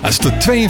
[0.00, 0.66] Het is de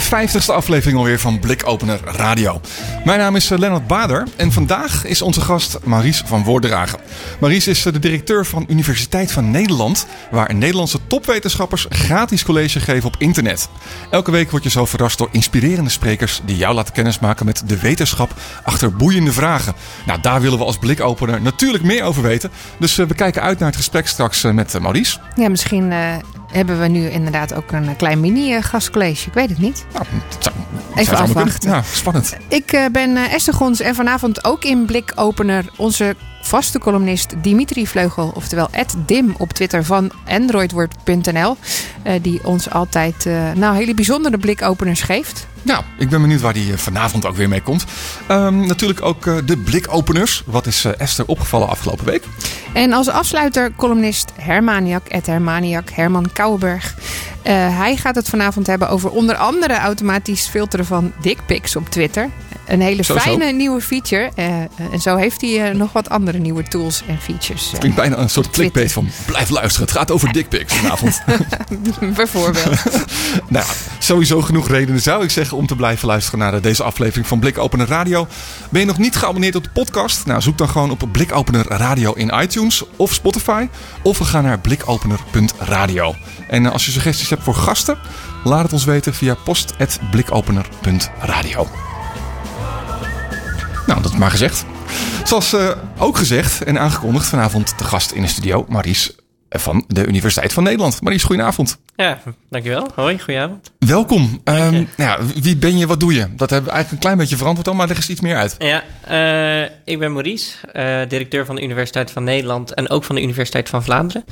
[0.49, 2.61] 52e aflevering alweer van Blikopener Radio.
[3.05, 6.99] Mijn naam is eh, Lennart Bader en vandaag is onze gast Maries van Woordragen.
[7.39, 13.07] Maries is eh, de directeur van Universiteit van Nederland, waar Nederlandse topwetenschappers gratis college geven
[13.07, 13.69] op internet.
[14.09, 17.79] Elke week word je zo verrast door inspirerende sprekers die jou laten kennismaken met de
[17.79, 19.73] wetenschap achter boeiende vragen.
[20.05, 22.51] Nou, daar willen we als blikopener natuurlijk meer over weten.
[22.77, 25.19] Dus eh, we kijken uit naar het gesprek straks met Maurice.
[25.35, 25.93] Ja, misschien
[26.51, 29.27] hebben we nu inderdaad ook een klein mini-gastcollege.
[29.27, 29.85] Ik weet het niet.
[29.93, 30.05] Nou,
[30.39, 30.55] zou,
[30.95, 31.69] Even afwachten.
[31.69, 32.37] Ja, spannend.
[32.47, 37.87] Ik uh, ben uh, Esther Gons en vanavond ook in blikopener onze vaste columnist Dimitri
[37.87, 38.69] Vleugel, oftewel
[39.05, 41.57] Dim op Twitter van androidword.nl,
[42.03, 43.25] uh, die ons altijd
[43.55, 45.47] nou, hele bijzondere blikopeners geeft.
[45.63, 47.85] Nou, ik ben benieuwd waar die vanavond ook weer mee komt.
[48.31, 50.43] Um, natuurlijk ook uh, de blikopeners.
[50.45, 52.23] Wat is uh, Esther opgevallen afgelopen week?
[52.73, 56.95] En als afsluiter columnist Hermaniak, Ed Hermaniak, Herman Kouwenberg.
[56.97, 62.29] Uh, hij gaat het vanavond hebben over onder andere automatisch filteren van dickpics op Twitter.
[62.71, 63.51] Een hele zo, fijne zo.
[63.51, 64.31] nieuwe feature.
[64.91, 67.71] en zo heeft hij nog wat andere nieuwe tools en features.
[67.71, 69.87] Het klinkt bijna een soort clickbait van blijf luisteren.
[69.87, 71.21] Het gaat over dickpics vanavond.
[72.15, 72.83] Bijvoorbeeld.
[73.47, 73.65] nou,
[73.99, 77.87] sowieso genoeg redenen zou ik zeggen om te blijven luisteren naar deze aflevering van Blikopener
[77.87, 78.27] Radio.
[78.69, 80.25] Ben je nog niet geabonneerd op de podcast?
[80.25, 83.67] Nou, zoek dan gewoon op Blikopener Radio in iTunes of Spotify.
[84.01, 86.15] Of we gaan naar blikopener.radio.
[86.47, 87.97] En als je suggesties hebt voor gasten,
[88.43, 91.90] laat het ons weten via post.blikopener.radio.
[93.91, 94.65] Nou, dat is maar gezegd.
[95.23, 99.15] Zoals uh, ook gezegd en aangekondigd vanavond de gast in de studio, Maries
[99.49, 101.01] van de Universiteit van Nederland.
[101.01, 101.77] Maries, goedenavond.
[101.95, 102.19] Ja,
[102.49, 102.87] dankjewel.
[102.95, 103.71] Hoi, goedenavond.
[103.79, 104.41] Welkom.
[104.43, 106.27] Um, nou ja, wie ben je, wat doe je?
[106.35, 108.55] Dat hebben we eigenlijk een klein beetje verantwoord al, maar leg eens iets meer uit.
[108.57, 108.83] Ja,
[109.63, 113.21] uh, ik ben Maurice, uh, directeur van de Universiteit van Nederland en ook van de
[113.21, 114.23] Universiteit van Vlaanderen.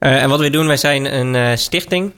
[0.00, 2.12] Uh, en wat wij doen, wij zijn een stichting.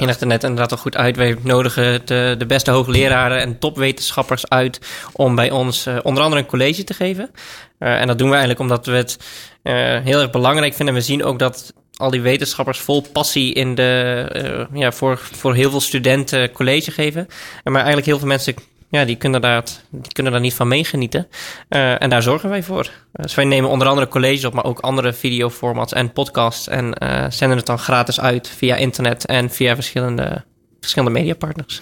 [0.00, 1.16] Je legt er net inderdaad al goed uit.
[1.16, 4.80] Wij nodigen de, de beste hoogleraren en topwetenschappers uit
[5.12, 7.30] om bij ons uh, onder andere een college te geven.
[7.78, 9.18] Uh, en dat doen we eigenlijk omdat we het
[9.62, 10.94] uh, heel erg belangrijk vinden.
[10.94, 15.70] We zien ook dat al die wetenschappers vol passie in de, ja, voor, voor heel
[15.70, 17.26] veel studenten college geven.
[17.64, 18.54] Maar eigenlijk heel veel mensen
[18.90, 21.28] ja, die kunnen, daar, die kunnen daar niet van meegenieten.
[21.68, 22.84] Uh, en daar zorgen wij voor.
[22.84, 26.68] Uh, dus wij nemen onder andere colleges op, maar ook andere videoformats en podcasts.
[26.68, 30.44] En uh, zenden het dan gratis uit via internet en via verschillende,
[30.80, 31.80] verschillende mediapartners.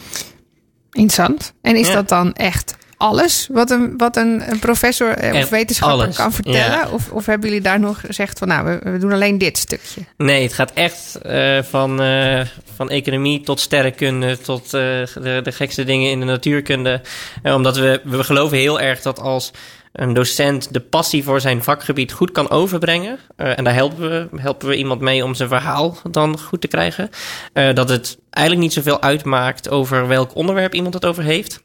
[0.90, 1.54] Interessant.
[1.62, 1.94] En is ja.
[1.94, 6.16] dat dan echt alles wat een, wat een, professor of Echt wetenschapper alles.
[6.16, 6.58] kan vertellen?
[6.58, 6.88] Ja.
[6.90, 10.00] Of, of hebben jullie daar nog gezegd van nou, we, we doen alleen dit stukje?
[10.16, 12.40] Nee, het gaat echt uh, van, uh,
[12.74, 17.00] van economie tot sterrenkunde tot uh, de, de gekste dingen in de natuurkunde.
[17.42, 19.52] omdat we, we geloven heel erg dat als
[19.92, 23.18] een docent de passie voor zijn vakgebied goed kan overbrengen.
[23.36, 26.68] Uh, en daar helpen we, helpen we iemand mee om zijn verhaal dan goed te
[26.68, 27.10] krijgen.
[27.54, 31.62] Uh, dat het eigenlijk niet zoveel uitmaakt over welk onderwerp iemand het over heeft.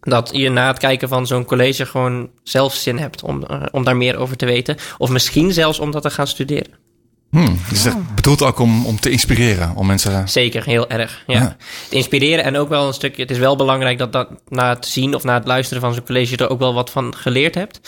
[0.00, 3.84] Dat je na het kijken van zo'n college gewoon zelf zin hebt om, uh, om
[3.84, 4.76] daar meer over te weten.
[4.98, 6.86] Of misschien zelfs om dat te gaan studeren.
[7.30, 10.28] Hmm, dus dat bedoelt ook om, om te inspireren, om mensen...
[10.28, 11.22] Zeker, heel erg.
[11.26, 11.40] Ja.
[11.40, 11.56] Ja.
[11.88, 13.22] Te inspireren en ook wel een stukje...
[13.22, 16.04] Het is wel belangrijk dat, dat na het zien of na het luisteren van zo'n
[16.04, 16.30] college...
[16.30, 17.80] je er ook wel wat van geleerd hebt.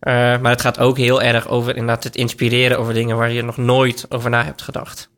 [0.00, 3.16] Uh, maar het gaat ook heel erg over inderdaad het inspireren over dingen...
[3.16, 5.10] waar je nog nooit over na hebt gedacht.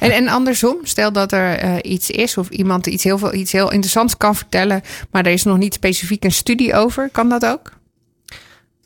[0.00, 3.52] En, en andersom, stel dat er uh, iets is of iemand iets heel, veel, iets
[3.52, 4.82] heel interessants kan vertellen...
[5.10, 7.08] maar er is nog niet specifiek een studie over.
[7.12, 7.72] Kan dat ook?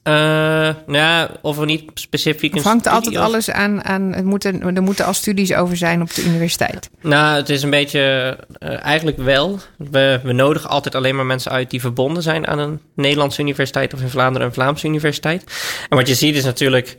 [0.04, 3.84] Uh, nou ja, of er niet specifiek een Of hangt altijd alles aan...
[3.84, 6.91] aan het moeten, er moeten al studies over zijn op de universiteit.
[7.00, 9.58] Nou, het is een beetje uh, eigenlijk wel.
[9.76, 13.94] We, we nodigen altijd alleen maar mensen uit die verbonden zijn aan een Nederlandse universiteit
[13.94, 15.44] of in Vlaanderen een Vlaamse universiteit.
[15.88, 16.97] En wat je ziet is natuurlijk,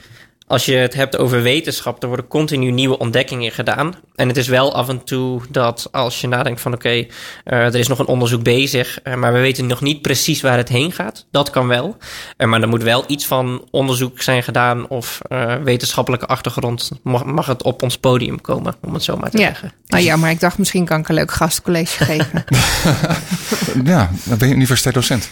[0.49, 3.93] als je het hebt over wetenschap, er worden continu nieuwe ontdekkingen gedaan.
[4.15, 7.09] En het is wel af en toe dat als je nadenkt van oké, okay,
[7.45, 10.57] uh, er is nog een onderzoek bezig, uh, maar we weten nog niet precies waar
[10.57, 11.25] het heen gaat.
[11.31, 11.97] Dat kan wel.
[12.37, 17.25] Uh, maar er moet wel iets van onderzoek zijn gedaan of uh, wetenschappelijke achtergrond mag,
[17.25, 19.45] mag het op ons podium komen, om het zo maar te Ja.
[19.45, 19.73] zeggen.
[19.87, 22.43] Nou ja, maar ik dacht misschien kan ik een leuk gastcollege geven.
[23.83, 25.29] Ja, dan ben je universiteitsdocent.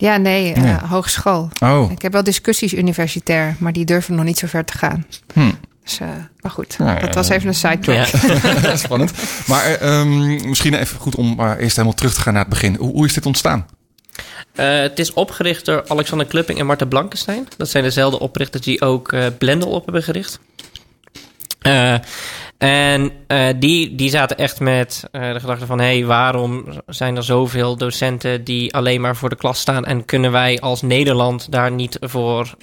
[0.00, 0.86] Ja, nee, uh, Ja.
[0.86, 1.48] hogeschool.
[1.62, 5.06] Oh, Ik heb wel discussies universitair, maar die durven nog niet zo ver te gaan.
[5.34, 5.50] Hm.
[5.84, 6.08] Dus, uh,
[6.40, 8.06] maar goed, Nou, dat was even een sidetrack.
[8.06, 8.76] Ja.
[8.86, 9.12] spannend.
[9.46, 12.74] Maar um, misschien even goed om uh, eerst helemaal terug te gaan naar het begin.
[12.76, 13.66] Hoe, hoe is dit ontstaan?
[14.54, 17.48] Eh, het is opgericht door Alexander Klupping en Marta Blankenstein.
[17.56, 20.38] Dat zijn dezelfde oprichters die ook eh Blendel op hebben gericht.
[21.58, 21.94] Eh,
[22.58, 25.78] en eh, die, die zaten echt met eh, de gedachte van...
[25.78, 29.84] hé, hey, waarom zijn er zoveel docenten die alleen maar voor de klas staan...
[29.84, 32.54] en kunnen wij als Nederland daar niet voor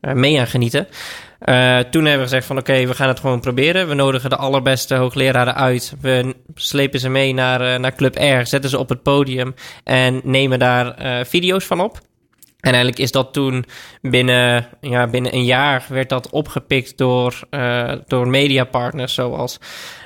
[0.00, 0.86] mee aan genieten?
[1.90, 3.88] Toen hebben we gezegd van oké, we gaan het gewoon proberen.
[3.88, 5.94] We nodigen de allerbeste hoogleraren uit.
[6.00, 9.54] We slepen ze mee naar, naar Club R, zetten ze op het podium...
[9.84, 10.96] en nemen daar
[11.26, 12.00] video's van op.
[12.60, 13.64] En eigenlijk is dat toen
[14.02, 19.58] binnen, ja, binnen een jaar werd dat opgepikt door, eh, door mediapartners zoals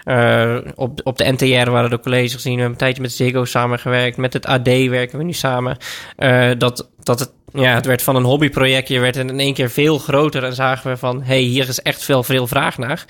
[0.05, 2.55] eh, op, op de NTR waren de colleges gezien.
[2.55, 4.17] We hebben een tijdje met Ziggo samengewerkt.
[4.17, 5.77] Met het AD werken we nu samen.
[6.17, 9.99] Eh, dat, dat het, ja, het werd van een hobbyprojectje, werd in één keer veel
[9.99, 10.45] groter.
[10.45, 13.05] En zagen we van, hey, hier is echt veel, veel vraag naar.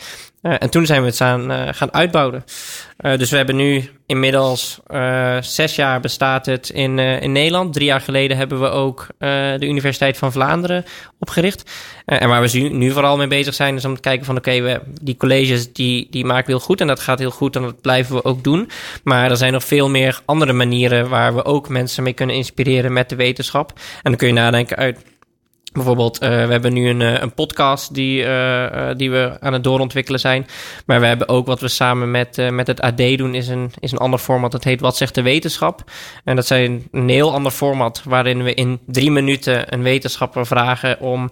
[0.44, 2.44] Eh, en toen zijn we het aan, eh, gaan uitbouwen.
[2.96, 4.81] Eh, dus we hebben nu inmiddels
[5.41, 7.73] zes jaar bestaat het in, in Nederland.
[7.73, 10.85] Drie jaar geleden hebben we ook de Universiteit van Vlaanderen
[11.19, 11.70] opgericht.
[12.05, 14.81] En waar we nu, vooral mee bezig zijn, is om te kijken van oké, we
[15.02, 16.81] die colleges die, die maken heel goed.
[16.81, 18.70] En dat gaat heel goed en dat blijven we ook doen.
[19.05, 22.93] Maar er zijn nog veel meer andere manieren waar we ook mensen mee kunnen inspireren
[22.93, 23.73] met de wetenschap.
[23.76, 24.99] En dan kun je nadenken uit
[25.75, 29.65] Bijvoorbeeld, uh, we hebben nu een, uh, een podcast die, uh, die we aan het
[29.65, 30.47] doorontwikkelen zijn.
[30.87, 33.93] Maar we hebben ook wat we samen met, met het AD doen, is een, is
[33.93, 34.53] een ander format.
[34.53, 35.91] Dat heet Wat zegt de wetenschap?
[36.25, 41.00] En dat zijn een heel ander format waarin we in drie minuten een wetenschapper vragen
[41.00, 41.31] om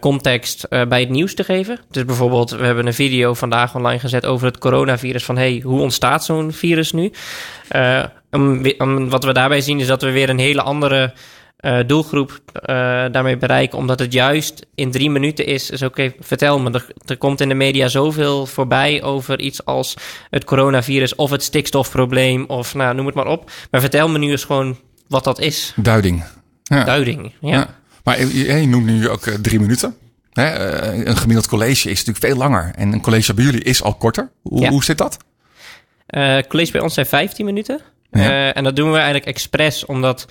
[0.00, 1.78] context bij het nieuws te geven.
[1.90, 5.24] Dus bijvoorbeeld, we hebben een video vandaag online gezet over het coronavirus.
[5.24, 7.12] Van hey, hoe ontstaat zo'n virus nu?
[9.08, 11.12] Wat we daarbij zien is dat we weer een hele andere
[11.62, 12.60] uh, doelgroep uh,
[13.10, 13.78] daarmee bereiken.
[13.78, 15.70] Omdat het juist in drie minuten is.
[15.70, 16.70] Is oké, okay, vertel me.
[16.70, 19.96] Er, er, komt in de media zoveel voorbij over iets als
[20.30, 22.44] het coronavirus of het stikstofprobleem.
[22.46, 23.50] Of nou, noem het maar op.
[23.70, 24.78] Maar vertel me nu eens gewoon
[25.08, 25.72] wat dat is.
[25.76, 26.24] Duiding.
[26.62, 26.84] Ja.
[26.84, 27.50] Duiding, ja.
[27.50, 27.74] ja.
[28.04, 29.96] Maar je, je, noemt nu ook drie minuten.
[30.32, 30.76] Hè?
[31.06, 32.72] Een gemiddeld college is natuurlijk veel langer.
[32.74, 34.30] En een college bij jullie is al korter.
[34.42, 34.70] Hoe, ja.
[34.70, 35.16] hoe zit dat?
[36.08, 37.80] Uh, college bij ons zijn 15 minuten.
[38.10, 38.52] Ja.
[38.52, 40.26] en dat doen we eigenlijk expres omdat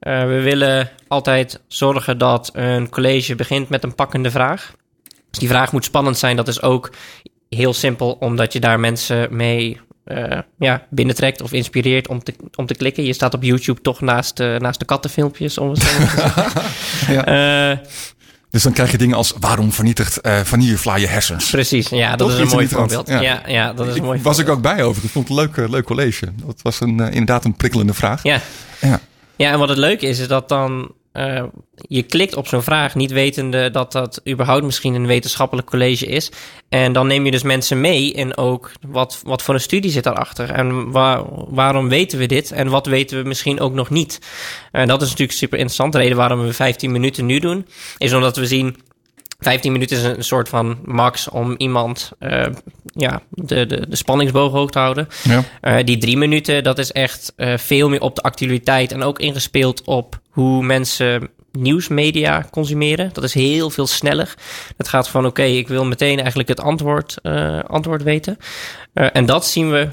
[0.00, 4.72] uh, we willen altijd zorgen dat een college begint met een pakkende vraag.
[5.30, 6.36] Dus die vraag moet spannend zijn.
[6.36, 6.90] Dat is ook
[7.48, 12.66] heel simpel, omdat je daar mensen mee uh, ja, binnentrekt of inspireert om te, om
[12.66, 13.04] te klikken.
[13.04, 16.30] Je staat op YouTube toch naast, uh, naast de kattenfilmpjes, om het zo te
[17.06, 17.80] zeggen.
[18.50, 21.50] dus dan krijg je dingen als waarom vernietigt uh, vanillevla je hersens?
[21.50, 23.08] Precies, ja, dat Toch is een mooi voorbeeld.
[23.08, 23.20] Ja.
[23.20, 25.04] ja, ja, dat is een mooi Was ik ook bij over.
[25.04, 26.32] Ik vond het een leuk, leuk college.
[26.46, 28.22] Dat was een, inderdaad een prikkelende vraag.
[28.22, 28.40] Ja.
[28.80, 29.00] ja.
[29.36, 31.42] Ja, en wat het leuke is, is dat dan uh,
[31.76, 36.30] je klikt op zo'n vraag, niet wetende dat dat überhaupt misschien een wetenschappelijk college is.
[36.68, 40.04] En dan neem je dus mensen mee in ook wat, wat voor een studie zit
[40.04, 40.50] daarachter.
[40.50, 44.20] En waar, waarom weten we dit en wat weten we misschien ook nog niet.
[44.72, 45.92] En dat is natuurlijk super interessant.
[45.92, 47.66] De reden waarom we 15 minuten nu doen,
[47.98, 48.76] is omdat we zien
[49.38, 52.46] 15 minuten is een soort van max om iemand uh,
[52.84, 55.08] ja, de, de, de spanningsboog hoog te houden.
[55.22, 55.44] Ja.
[55.62, 59.18] Uh, die drie minuten, dat is echt uh, veel meer op de actualiteit en ook
[59.18, 63.10] ingespeeld op hoe mensen nieuwsmedia consumeren.
[63.12, 64.34] Dat is heel veel sneller.
[64.76, 67.22] Het gaat van oké, okay, ik wil meteen eigenlijk het antwoord,
[67.66, 68.38] antwoord weten.
[68.92, 69.88] en dat zien we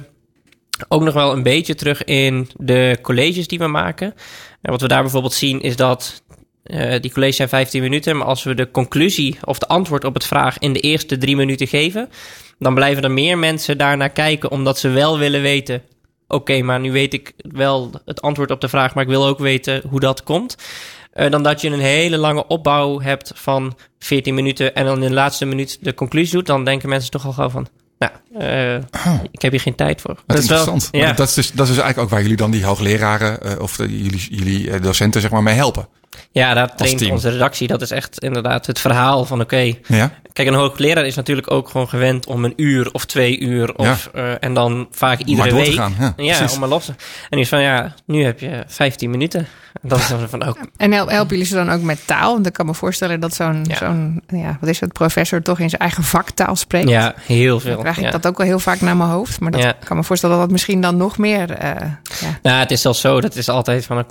[0.88, 4.13] ook nog wel een beetje terug in de colleges die we maken.
[4.62, 6.23] En wat we daar bijvoorbeeld zien is dat
[6.63, 10.13] uh, die college zijn 15 minuten, maar als we de conclusie of de antwoord op
[10.13, 12.10] het vraag in de eerste drie minuten geven,
[12.60, 15.82] dan blijven er meer mensen daarnaar kijken omdat ze wel willen weten.
[16.27, 19.25] Oké, okay, maar nu weet ik wel het antwoord op de vraag, maar ik wil
[19.25, 20.55] ook weten hoe dat komt.
[21.13, 25.10] Uh, dan dat je een hele lange opbouw hebt van 14 minuten en dan in
[25.10, 27.67] de laatste minuut de conclusie doet, dan denken mensen toch al gauw van.
[28.00, 28.12] Nou,
[28.77, 29.20] uh, oh.
[29.32, 30.13] ik heb hier geen tijd voor.
[30.13, 30.89] Dat, dat is interessant.
[30.91, 31.13] Wel, ja.
[31.13, 34.03] dat, is dus, dat is dus eigenlijk ook waar jullie dan die hoogleraren of de,
[34.03, 35.88] jullie, jullie docenten zeg maar mee helpen.
[36.34, 37.68] Ja, daar traint onze redactie.
[37.68, 39.56] Dat is echt inderdaad het verhaal van oké.
[39.56, 40.12] Okay, ja?
[40.34, 44.10] Kijk, een hoogleraar is natuurlijk ook gewoon gewend om een uur of twee uur of
[44.13, 44.22] ja.
[44.22, 45.74] uh, en dan vaak iedere maar week.
[45.74, 46.92] Gaan, ja, ja om maar los te.
[46.92, 46.98] En
[47.30, 49.48] die is van ja, nu heb je 15 minuten.
[49.82, 50.58] En dat is dan van ook.
[50.78, 52.34] En helpen jullie ze dan ook met taal?
[52.34, 53.75] Want ik kan me voorstellen dat zo'n, ja.
[53.75, 56.90] zo'n ja, wat is het, professor toch in zijn eigen vaktaal spreekt.
[56.90, 57.72] Ja, heel veel.
[57.74, 58.12] Dan krijg ik ja.
[58.12, 59.40] dat ook wel heel vaak naar mijn hoofd.
[59.40, 59.75] Maar dat ja.
[59.84, 61.50] kan me voorstellen dat dat misschien dan nog meer.
[61.50, 61.70] Uh,
[62.20, 62.40] ja.
[62.42, 63.22] Nou, het is zelfs zo.
[63.22, 64.06] Dat is altijd van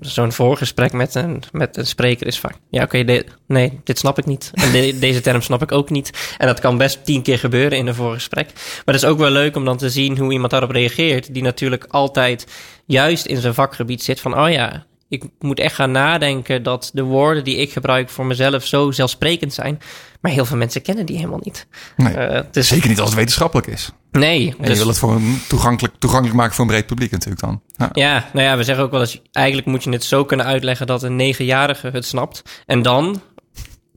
[0.00, 2.54] zo'n voorgesprek met een, met een spreker is vaak.
[2.70, 4.50] Ja, oké, okay, nee, dit snap ik niet.
[4.54, 6.34] En de, deze term snap ik ook niet.
[6.38, 8.50] En dat kan best tien keer gebeuren in een voorgesprek.
[8.54, 11.34] Maar het is ook wel leuk om dan te zien hoe iemand daarop reageert.
[11.34, 12.46] Die natuurlijk altijd
[12.86, 17.02] juist in zijn vakgebied zit van, oh ja, ik moet echt gaan nadenken dat de
[17.02, 19.78] woorden die ik gebruik voor mezelf zo zelfsprekend zijn.
[20.20, 21.66] Maar heel veel mensen kennen die helemaal niet.
[21.96, 22.68] Nee, uh, dus...
[22.68, 23.90] Zeker niet als het wetenschappelijk is.
[24.10, 24.54] Nee.
[24.58, 24.72] En dus...
[24.72, 27.62] je wil het voor een toegankelijk toegankelijk maken voor een breed publiek natuurlijk dan.
[27.76, 27.88] Ja.
[27.92, 29.22] Ja, nou ja, we zeggen ook wel eens...
[29.32, 32.62] eigenlijk moet je het zo kunnen uitleggen dat een negenjarige het snapt.
[32.66, 33.22] En dan,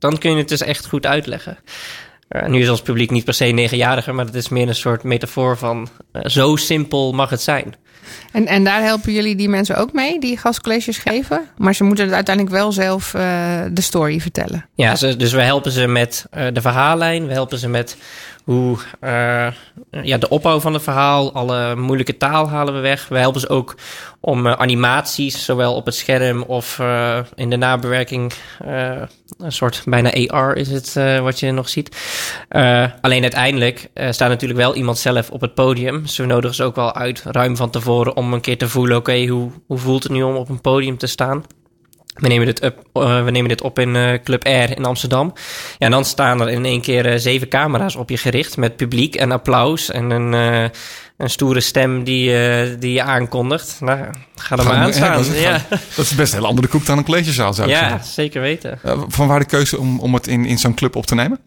[0.02, 1.58] dan kun je het dus echt goed uitleggen.
[2.28, 4.12] Eh, nu is ons publiek niet per se negenjarige...
[4.12, 5.90] maar het is meer een soort metafoor van...
[6.12, 7.76] eh, zo simpel mag het zijn.
[8.32, 11.42] En, en daar helpen jullie die mensen ook mee, die gastcolleges geven.
[11.58, 13.22] Maar ze moeten het uiteindelijk wel zelf eh,
[13.72, 14.66] de story vertellen.
[14.76, 17.28] Ja, ze, dus we helpen ze met de verhaallijn.
[17.28, 17.98] We helpen ze met
[18.44, 19.48] hoe eh,
[20.04, 21.34] ja, de opbouw van het verhaal.
[21.34, 23.08] Alle moeilijke taal halen we weg.
[23.08, 23.76] We helpen ze ook
[24.20, 28.34] om eh, animaties, zowel op het scherm of eh, in de nabewerking.
[29.38, 31.98] een soort bijna AR is het wat je nog ziet.
[33.02, 36.02] Alleen uiteindelijk staat natuurlijk wel iemand zelf op het podium.
[36.02, 39.26] Dus nodigen ze ook wel uit ruim van tevoren om een keer te voelen: oké,
[39.28, 41.44] hoe, hoe voelt het nu om op een podium te staan?
[42.22, 45.34] We nemen dit, up, eh, we nemen dit op in eh, Club Air in Amsterdam.
[45.78, 48.76] Ja, en dan staan er in één keer eh, zeven camera's op je gericht met
[48.76, 50.32] publiek en applaus en een,
[51.18, 52.34] een stoere stem die,
[52.78, 53.78] die je aankondigt.
[53.80, 54.00] Nou,
[54.36, 55.18] ga er maar aan staan.
[55.24, 57.76] dat, is, Ja, dat is best een hele andere koek dan een collegezaal zou ik
[57.76, 58.08] ja zeggen.
[58.08, 58.80] zeker weten.
[59.08, 61.40] Van waar de keuze om, om het in, in zo'n club op te nemen?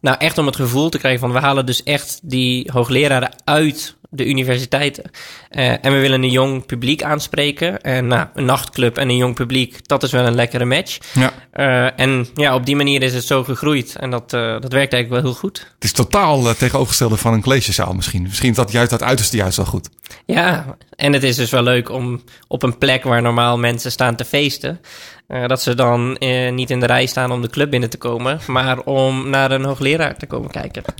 [0.00, 3.96] Nou, echt om het gevoel te krijgen van we halen dus echt die hoogleraren uit
[4.14, 5.10] de universiteiten.
[5.50, 7.80] Eh, en we willen een jong publiek aanspreken.
[7.80, 10.98] En nou, een nachtclub en een jong publiek, dat is wel een lekkere match.
[11.12, 11.32] Ja.
[11.50, 13.96] Eh, en ja, op die manier is het zo gegroeid.
[13.96, 15.58] En dat, eh, dat werkt eigenlijk wel heel goed.
[15.74, 18.22] Het is totaal eh, tegenovergestelde van een collegezaal misschien.
[18.22, 19.88] Misschien is dat juist dat uiterste juist wel goed.
[20.26, 24.16] Ja, en het is dus wel leuk om op een plek waar normaal mensen staan
[24.16, 24.80] te feesten.
[25.26, 27.96] Eh, dat ze dan eh, niet in de rij staan om de club binnen te
[27.96, 30.82] komen, maar om naar een hoogleraar te komen kijken.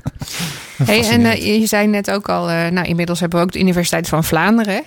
[0.84, 4.08] Hey, en eh, je zei net ook al, nou inmiddels hebben we ook de Universiteit
[4.08, 4.82] van Vlaanderen.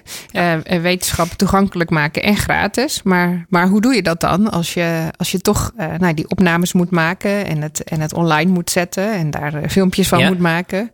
[0.63, 3.03] wetenschap toegankelijk maken en gratis.
[3.03, 6.73] Maar, maar hoe doe je dat dan als je, als je toch nou, die opnames
[6.73, 10.27] moet maken en het, en het online moet zetten en daar filmpjes van Ja.
[10.27, 10.91] moet maken?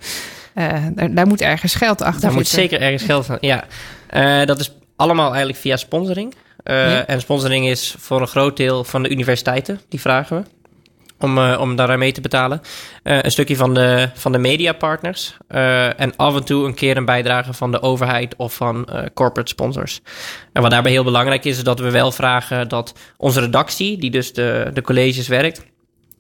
[0.93, 2.69] Daar, daar moet ergens geld achter Daar moet zitten.
[2.69, 3.38] zeker ergens geld van.
[3.41, 3.65] Ja,
[4.45, 6.33] dat is allemaal eigenlijk via sponsoring.
[6.63, 7.05] Eh, Ja.
[7.05, 10.43] En sponsoring is voor een groot deel van de universiteiten, die vragen we.
[11.20, 12.62] Om, eh, om daar aan mee te betalen.
[13.03, 15.38] Eh, een stukje van de, van de mediapartners.
[15.98, 20.01] en af en toe een keer een bijdrage van de overheid of van corporate sponsors.
[20.53, 24.12] En wat daarbij heel belangrijk is, is dat we wel vragen dat onze redactie, die
[24.12, 25.65] dus de, de colleges werkt,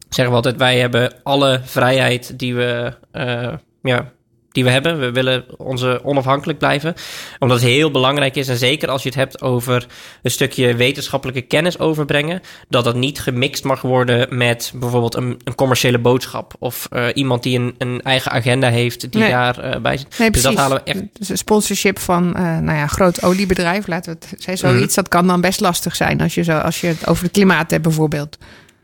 [0.09, 2.93] zeggen we altijd, wij hebben alle vrijheid die we,
[3.81, 4.11] ja,
[4.53, 4.99] die we hebben.
[4.99, 6.93] We willen onze onafhankelijk blijven.
[7.39, 9.85] Omdat het heel belangrijk is, en zeker als je het hebt over
[10.21, 15.55] een stukje wetenschappelijke kennis overbrengen, dat dat niet gemixt mag worden met bijvoorbeeld een, een
[15.55, 16.53] commerciële boodschap.
[16.59, 19.31] Of eh, iemand die een, een eigen agenda heeft die Nee.
[19.31, 20.17] daar eh, bij zit.
[20.19, 20.57] Nee, dus precies.
[20.57, 21.01] dat halen we echt.
[21.13, 24.69] Dus een sponsorship van eh nou ja, groot oliebedrijf, laten we het zeggen.
[24.69, 27.31] Zoiets, dat kan dan best lastig zijn als je, zo, als je het over het
[27.31, 28.37] klimaat hebt bijvoorbeeld.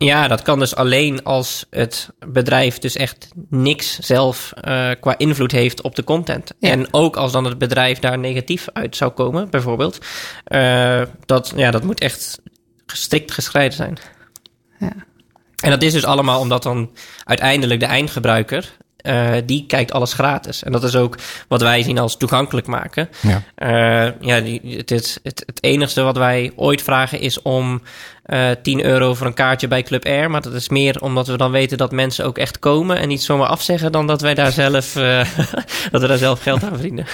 [0.06, 5.51] Ja, dat kan dus alleen als het bedrijf dus echt niks zelf eh, qua invloed
[5.51, 6.51] heeft op de content.
[6.60, 6.70] Ja.
[6.70, 9.98] En ook als dan het bedrijf daar negatief uit zou komen, bijvoorbeeld.
[10.44, 12.41] eh, dat, ja, dat moet echt
[12.86, 13.98] strikt gescheiden zijn.
[14.79, 14.94] Ja.
[15.63, 16.91] En dat is dus allemaal omdat dan
[17.24, 18.77] uiteindelijk de eindgebruiker...
[19.00, 20.63] eh, die kijkt alles gratis.
[20.63, 23.10] En dat is ook wat wij zien als toegankelijk maken.
[23.22, 23.44] Ja.
[23.56, 27.82] Eh, ja, die, het, het, het, het enigste wat wij ooit vragen is om
[28.24, 30.32] eh 10 euro voor een kaartje bij Club Air.
[30.32, 33.22] Maar dat is meer omdat we dan weten dat mensen ook echt komen en niet
[33.22, 34.94] zomaar afzeggen dan dat wij daar zelf,
[35.91, 37.06] dat we daar zelf geld aan verdienen.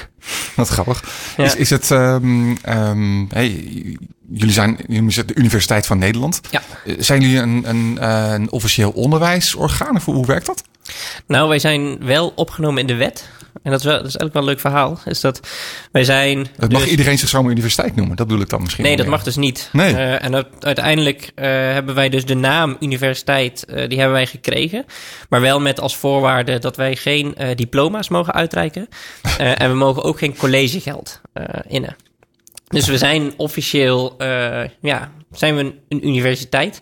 [0.56, 1.04] Wat grappig.
[1.38, 1.44] Ja.
[1.44, 3.50] Is, is het, ehm, ehm, hey,
[4.32, 6.42] jullie zijn jullie zijn de Universiteit van Nederland.
[6.50, 6.62] Ja.
[6.98, 9.96] Zijn jullie een, een, een officieel onderwijsorgaan?
[9.96, 10.64] Of hoe werkt dat?
[11.28, 13.30] Nou, wij zijn wel opgenomen in de wet.
[13.64, 15.00] En dat is, wel, dat is eigenlijk wel een leuk verhaal.
[15.06, 15.40] Is dat
[15.92, 16.48] wij zijn.
[16.58, 18.16] Het mag dus- iedereen zich zomaar universiteit noemen.
[18.16, 18.84] Dat bedoel ik dan misschien.
[18.84, 19.70] Nee, dat mag dus niet.
[19.72, 19.96] Nee.
[19.96, 24.26] Eh, en dat- uiteindelijk eh, hebben wij dus de naam universiteit, eh, die hebben wij
[24.26, 24.86] gekregen.
[25.30, 28.88] Maar wel met als voorwaarde dat wij geen diploma's mogen uitreiken.
[29.38, 31.22] En we mogen ook geen collegegeld
[31.68, 31.96] innen.
[32.68, 36.80] Dus we zijn officieel, eh, ja, zijn we een, een universiteit.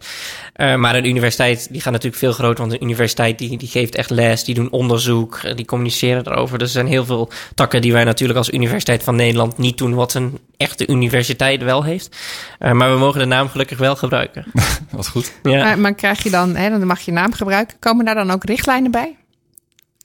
[0.54, 2.60] Eh, maar een universiteit, die gaat natuurlijk veel groter.
[2.60, 6.58] Want een universiteit, die, die geeft echt les, die doen onderzoek, eh, die communiceren erover.
[6.58, 9.94] Dus er zijn heel veel takken die wij natuurlijk als Universiteit van Nederland niet doen...
[9.94, 12.18] wat een echte universiteit wel heeft.
[12.60, 14.46] Eh, maar we mogen de naam gelukkig wel gebruiken.
[14.92, 15.32] Wat goed.
[15.44, 15.64] Ja.
[15.64, 17.78] Maar, maar krijg je dan, hè, dan mag je naam gebruiken.
[17.80, 19.16] Komen daar dan ook richtlijnen bij?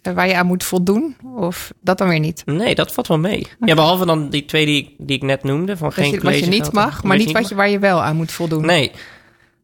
[0.09, 1.17] Eh, Waar je aan moet voldoen?
[1.37, 2.43] Of dat dan weer niet?
[2.47, 3.47] Nee, dat valt wel mee.
[3.61, 5.77] Ja, behalve dan die twee die, die ik net noemde.
[5.77, 8.03] Van Dat geen je, wat je niet mag, maar niet wat je, waar je wel
[8.03, 8.67] aan moet voldoen.
[8.67, 8.93] Nee.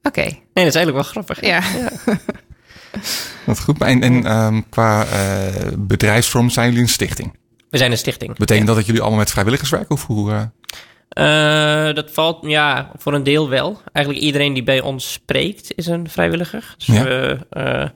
[0.02, 1.40] Oké, nee, dat is eigenlijk wel grappig.
[1.44, 1.62] ja.
[3.44, 3.80] Wat goed.
[3.80, 7.36] En, en ehm, qua eh, bedrijfsvorm zijn jullie een stichting.
[7.70, 8.36] We zijn een stichting.
[8.38, 9.90] Betekent dat dat jullie allemaal met vrijwilligers werken?
[9.90, 10.42] Of hoe, eh,
[11.08, 13.80] Eh, dat valt ja, voor een deel wel.
[13.92, 16.74] Eigenlijk iedereen die bij ons spreekt is een vrijwilliger.
[16.76, 17.04] Dus Ja.
[17.04, 17.88] we, eh,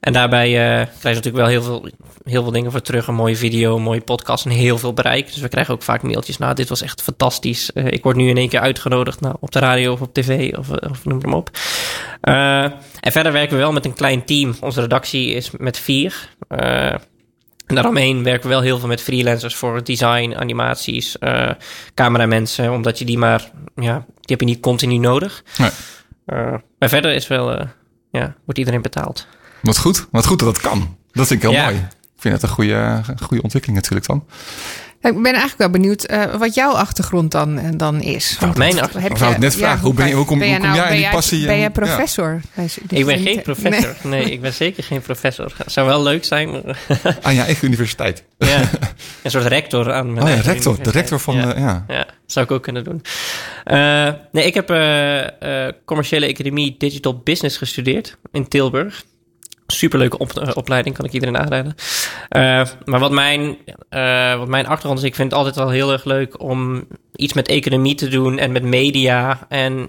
[0.00, 1.88] en daarbij eh, krijgen ze natuurlijk wel heel veel,
[2.24, 3.06] heel veel dingen voor terug.
[3.06, 5.26] Een mooie video, een mooie podcast en heel veel bereik.
[5.26, 6.38] Dus we krijgen ook vaak mailtjes.
[6.38, 7.72] Nou, dit was echt fantastisch.
[7.72, 10.56] Eh, ik word nu in één keer uitgenodigd nou, op de radio of op tv
[10.56, 11.50] of, of noem maar op.
[12.20, 12.62] Eh,
[13.00, 14.54] en verder werken we wel met een klein team.
[14.60, 16.28] Onze redactie is met vier.
[17.68, 21.50] En daaromheen werken we wel heel veel met freelancers voor design, animaties, eh
[21.94, 25.42] cameramensen, omdat je die maar, ja, die heb je niet continu nodig.
[25.58, 25.70] Nee.
[26.26, 27.66] Eh, maar verder is wel, eh,
[28.10, 29.26] ja, wordt iedereen betaald.
[29.62, 30.06] Wat goed.
[30.10, 30.96] Wat goed dat dat kan.
[31.12, 31.64] Dat vind ik heel Ja.
[31.64, 31.76] mooi.
[32.14, 34.24] Ik vind het een goede, goede ontwikkeling natuurlijk dan.
[35.00, 38.36] Ik ben eigenlijk wel benieuwd eh, wat jouw achtergrond dan, eh, dan is.
[38.40, 39.12] Want Mijn heb achtergrond?
[39.14, 39.80] Ik wou het net ja, vragen.
[39.80, 41.48] Hoe ben je- hoe kom- ben hoe kom nou- jij in ben die passie Ben
[41.48, 41.70] en- jij ja.
[41.70, 42.40] professor?
[42.88, 43.94] Ik ben geen professor.
[44.02, 44.24] Nee.
[44.30, 45.52] ik ben zeker geen professor.
[45.66, 46.50] Zou wel leuk zijn.
[46.50, 46.78] maar-
[47.22, 48.24] Aan je eigen universiteit.
[48.38, 48.60] ja,
[49.22, 50.82] een soort rector aan mijn Oh ja, rector.
[50.82, 51.52] De rector van Ja.
[51.52, 51.60] de...
[51.60, 51.84] Ja.
[51.88, 53.02] Ja, zou ik ook kunnen doen.
[53.64, 59.04] Eh, nee, ik heb eh, eh, commerciële economie digital business gestudeerd in Tilburg.
[59.72, 61.74] Superleuke op, eh, opleiding, kan ik iedereen aanraden.
[62.28, 63.56] Eh, maar wat mijn,
[63.88, 67.32] eh, wat mijn achtergrond is, ik vind het altijd wel heel erg leuk om iets
[67.32, 69.46] met economie te doen en met media.
[69.48, 69.88] En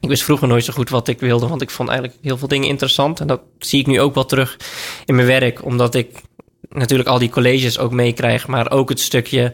[0.00, 2.48] ik wist vroeger nooit zo goed wat ik wilde, want ik vond eigenlijk heel veel
[2.48, 3.20] dingen interessant.
[3.20, 4.56] En dat zie ik nu ook wel terug
[5.04, 6.22] in mijn werk, omdat ik
[6.68, 9.52] natuurlijk al die colleges ook meekrijg, maar ook het stukje.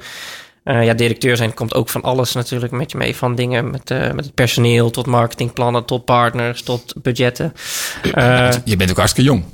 [0.64, 3.16] Eh, ja, directeur zijn komt ook van alles natuurlijk met je mee.
[3.16, 7.52] Van dingen met, eh, met het personeel tot marketingplannen, tot partners, tot budgetten.
[8.14, 9.44] Eh, Je bent ook hartstikke jong.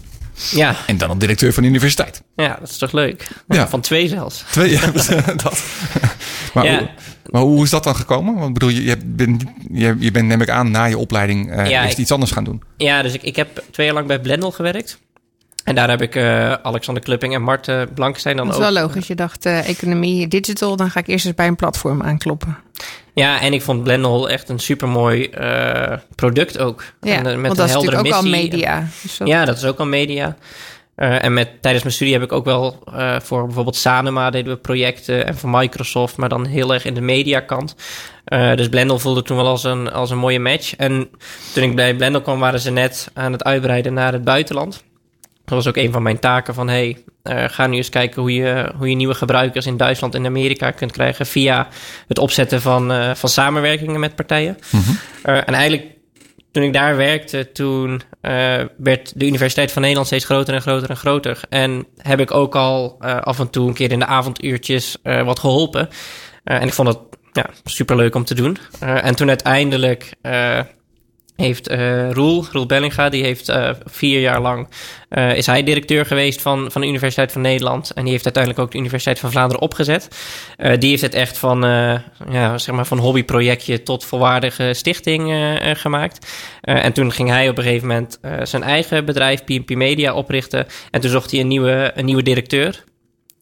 [0.51, 2.23] ja, En dan al directeur van de universiteit.
[2.37, 3.29] ja, dat is toch leuk?
[3.49, 3.69] Ja.
[3.69, 4.45] Van twee zelfs.
[4.51, 4.81] Twee, ja,
[5.43, 5.63] dat.
[6.55, 6.79] Maar, Ja.
[6.79, 6.89] hoe,
[7.31, 8.35] maar hoe is dat dan gekomen?
[8.35, 11.83] Want bedoel, je, je bent, je, je bent neem ik aan na je opleiding Ja,
[11.83, 12.63] ik- iets anders gaan doen.
[12.77, 14.99] Ja, dus ik, ik heb twee jaar lang bij Blendel gewerkt.
[15.69, 18.73] En daar heb ik eh, Alexander Klupping en Mart eh, Blankenstein dan Dat is ook.
[18.73, 19.07] wel logisch.
[19.07, 22.59] Je dacht eh, economie digital, dan ga ik eerst eens bij een platform aankloppen.
[23.15, 25.31] Ja, en ik vond Blendel echt een supermooi
[26.15, 26.85] product ook.
[27.01, 28.51] Ja, en, eh, want dat is heldere natuurlijk ook al missie.
[28.51, 28.87] media.
[29.03, 30.37] Dus Ja, dat is ook al media.
[30.97, 32.83] En met, tijdens mijn studie heb ik ook wel
[33.23, 37.01] voor bijvoorbeeld Sanema deden we projecten en voor Microsoft, maar dan heel erg in de
[37.01, 37.75] mediakant.
[38.25, 40.77] Eh dus Blendel voelde toen wel als een, als een mooie match.
[40.77, 41.09] En
[41.55, 44.83] toen ik bij Blendel kwam, waren ze net aan het uitbreiden naar het buitenland.
[45.49, 48.35] Dat was ook een van mijn taken van, hey, eh, ga nu eens kijken hoe
[48.35, 51.69] je, hoe je nieuwe gebruikers in Duitsland en Amerika kunt krijgen via
[52.09, 54.59] het opzetten van, eh, van samenwerkingen met partijen.
[55.23, 55.87] Eh, en eigenlijk
[56.53, 58.03] toen ik daar werkte, toen
[58.77, 61.41] werd de Universiteit van Nederland steeds groter en groter en groter.
[61.49, 65.89] En heb ik ook al af en toe een keer in de avonduurtjes wat geholpen.
[66.49, 66.99] Eh, en ik vond het
[67.33, 68.57] ja, superleuk om te doen.
[68.81, 70.13] En toen uiteindelijk
[71.41, 74.69] heeft eh Roel, Roel Bellinga, die heeft eh, vier jaar lang,
[75.09, 77.91] eh, is hij directeur geweest van, van de Universiteit van Nederland.
[77.91, 80.09] En die heeft uiteindelijk ook de Universiteit van Vlaanderen opgezet.
[80.79, 81.61] Die heeft het echt van,
[82.31, 86.27] ja, zeg maar van hobbyprojectje tot volwaardige stichting gemaakt.
[86.61, 90.67] En toen ging hij op een gegeven moment zijn eigen bedrijf, PNP Media, oprichten.
[90.91, 92.85] En toen zocht hij een nieuwe, een nieuwe directeur.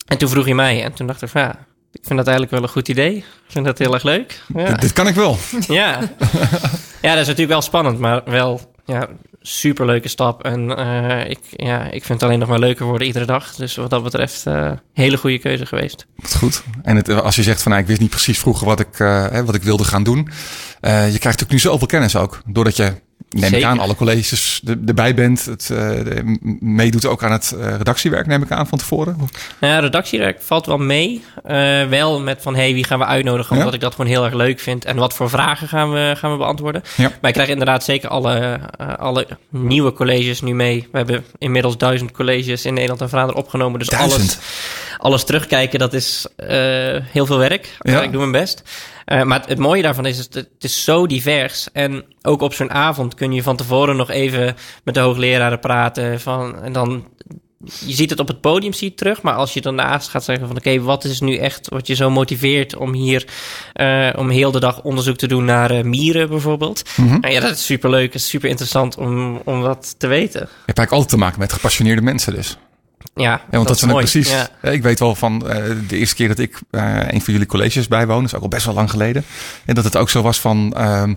[0.06, 0.82] En toen vroeg hij mij.
[0.82, 3.16] En toen dacht ik van, ja, ik vind dat eigenlijk wel een goed idee.
[3.16, 4.42] Ik vind dat heel erg leuk.
[4.54, 4.64] Ja.
[4.64, 5.36] Dit, dit kan ik wel.
[5.68, 6.00] Ja.
[7.06, 9.08] ja, dat is natuurlijk wel spannend, maar wel ja,
[9.40, 10.44] superleuke stap.
[10.44, 13.54] En eh, ik, ja, ik vind het alleen nog maar leuker worden iedere dag.
[13.54, 16.06] Dus wat dat betreft, eh hele goede keuze geweest.
[16.16, 16.62] Is goed.
[16.82, 19.30] En het, als je zegt van nou, ik wist niet precies vroeger wat ik, eh,
[19.30, 20.28] hè, wat ik wilde gaan doen.
[20.80, 22.42] Je krijgt natuurlijk nu zoveel kennis ook.
[22.46, 22.92] Doordat je,
[23.30, 25.44] neem ik aan, alle colleges er- erbij bent.
[25.44, 25.90] Het eh,
[26.60, 29.16] meedoet ook aan het eh, redactiewerk, neem ik aan, van tevoren.
[29.60, 31.24] Ja, redactiewerk valt wel mee.
[31.44, 33.52] Eh, wel met van, hey, wie gaan we uitnodigen?
[33.54, 33.58] Ja.
[33.58, 34.84] Omdat ik dat gewoon heel erg leuk vind.
[34.84, 36.82] En wat voor vragen gaan we, gaan we beantwoorden?
[36.96, 37.10] Ja.
[37.20, 38.60] Maar ik krijg inderdaad zeker alle,
[38.98, 40.88] alle nieuwe colleges nu mee.
[40.92, 43.78] We hebben inmiddels duizend colleges in Nederland en Vlaanderen opgenomen.
[43.78, 44.20] Dus Duizend?
[44.20, 44.38] alles,
[44.98, 46.26] alles terugkijken, dat is
[47.12, 47.76] heel veel werk.
[47.80, 48.02] Ja.
[48.02, 48.62] Ik doe mijn best.
[49.06, 51.68] Eh, maar het, het mooie daarvan is, het, het is zo divers.
[51.72, 56.20] En ook op zo'n avond kun je van tevoren nog even met de hoogleraren praten.
[56.20, 57.04] Van, en dan
[57.64, 60.46] je ziet het op het podium zie je terug, maar als je daarnaast gaat zeggen
[60.46, 63.26] van oké, wat is nu echt wat je zo motiveert om hier
[63.72, 66.82] eh, om heel de dag onderzoek te doen naar eh, mieren bijvoorbeeld.
[66.96, 67.20] Mhm.
[67.20, 70.40] Nou ja, dat is super leuk, is super interessant om, om dat te weten.
[70.40, 72.58] Je hebt eigenlijk altijd te maken met gepassioneerde mensen dus.
[73.22, 74.30] Ja, Ja, want dat, zijn precies.
[74.30, 74.70] Ja.
[74.70, 77.88] Ik weet wel van eh, de eerste keer dat ik eh, een van jullie colleges
[77.88, 79.24] bijwoonde, dat is ook al best wel lang geleden.
[79.64, 80.72] En dat het ook zo was van.
[80.76, 81.14] ehm,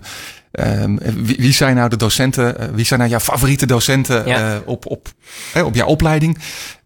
[0.51, 2.59] ehm, wie, wie zijn nou de docenten?
[2.59, 4.61] eh, wie zijn nou jouw favoriete docenten Ja.
[4.65, 5.07] op, op,
[5.63, 6.37] op jouw opleiding?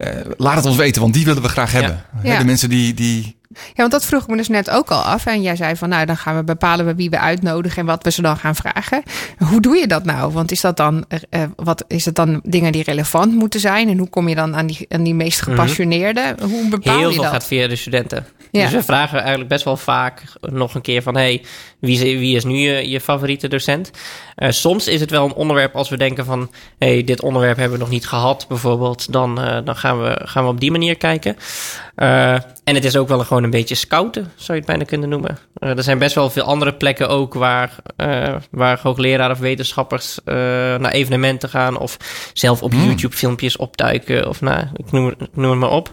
[0.04, 2.04] Eh, laat het ons weten, want die willen we graag hebben.
[2.16, 2.38] Hè, Ja.
[2.38, 5.26] De mensen die, die Ja, want dat vroeg ik me dus net ook al af.
[5.26, 8.04] En jij zei van, nou, dan gaan we bepalen we wie we uitnodigen en wat
[8.04, 9.04] we ze dan gaan vragen.
[9.38, 10.32] Hoe doe je dat nou?
[10.32, 13.90] Want is dat dan, uh, wat is het dan dingen die relevant moeten zijn?
[13.90, 16.36] En hoe kom je dan aan die, aan die meest gepassioneerde?
[16.42, 17.32] Hoe bepaal Heel je veel dat?
[17.32, 18.26] gaat via de studenten.
[18.52, 18.64] Ja.
[18.64, 21.16] Dus we vragen eigenlijk best wel vaak nog een keer van...
[21.16, 21.42] hey,
[21.80, 23.92] wie, is, wie is nu je, je favoriete docent?
[24.36, 26.50] Eh, soms is het wel een onderwerp als we denken van...
[26.78, 29.12] hey, dit onderwerp hebben we nog niet gehad bijvoorbeeld...
[29.12, 31.36] dan, eh, dan gaan, we, gaan we op die manier kijken.
[31.96, 35.10] Eh, en het is ook wel gewoon een beetje scouten, zou je het bijna kunnen
[35.10, 35.38] noemen.
[35.54, 37.34] Eh, er zijn best wel veel andere plekken ook...
[37.34, 40.36] waar, eh, waar hoogleraar of wetenschappers eh,
[40.76, 41.78] naar evenementen gaan...
[41.78, 41.98] of
[42.34, 44.30] zelf op YouTube filmpjes opduiken...
[44.30, 45.92] of nou, ik noem, ik noem het maar op...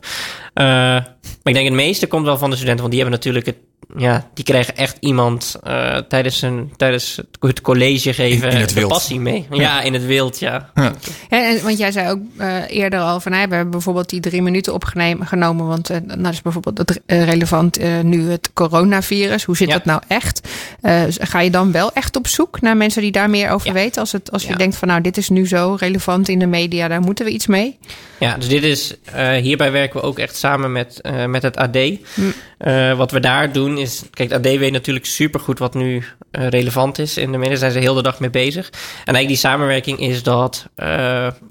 [0.54, 1.04] Uh, maar
[1.44, 3.56] ik denk het meeste komt wel van de studenten, want die hebben natuurlijk het,
[3.96, 8.68] ja, die krijgen echt iemand uh, tijdens, een, tijdens het college geven In- in het
[8.68, 8.88] de wild.
[8.88, 9.46] passie mee.
[9.50, 10.70] Ja, in het wild, ja.
[10.74, 10.92] Ja.
[11.30, 14.20] Ja, en, want jij zei ook eh, eerder al van, nou, we hebben bijvoorbeeld die
[14.20, 15.66] drie minuten opgenomen.
[15.66, 19.44] Want eh nou, dat is bijvoorbeeld het, eh, relevant eh, nu het coronavirus.
[19.44, 19.74] Hoe zit Ja.
[19.74, 20.48] dat nou echt?
[20.80, 23.72] Eh, ga je dan wel echt op zoek naar mensen die daar meer over Ja.
[23.72, 24.00] weten?
[24.00, 24.56] Als, het, als je Ja.
[24.56, 27.46] denkt van, nou, dit is nu zo relevant in de media, daar moeten we iets
[27.46, 27.78] mee.
[28.18, 31.76] Ja, dus dit is, uh, hierbij werken we ook echt samen met, met het AD.
[32.14, 32.96] Hm.
[32.96, 37.16] Wat we daar doen is, kijk, het AD weet natuurlijk supergoed wat nu relevant is.
[37.16, 38.70] In de media zijn ze heel de dag mee bezig.
[38.70, 38.78] En
[39.14, 40.66] eigenlijk die samenwerking is dat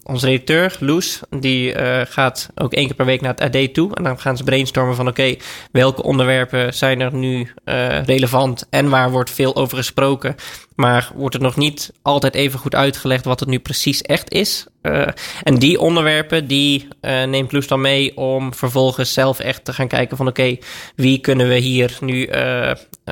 [0.04, 1.74] onze redacteur, Loes, die
[2.10, 3.96] gaat ook één keer per week naar het AD toe.
[3.96, 5.36] En dan gaan brainstormen van, oké,
[5.72, 10.36] welke onderwerpen zijn er nu uh, relevant en waar wordt veel over gesproken.
[10.80, 14.66] Maar wordt het nog niet altijd even goed uitgelegd wat het nu precies echt is.
[14.82, 15.08] Uh,
[15.44, 19.88] en die onderwerpen, die uh, neemt Loes dan mee om vervolgens zelf echt te gaan
[19.88, 20.62] kijken van oké, okay,
[20.96, 22.72] wie kunnen we hier nu uh,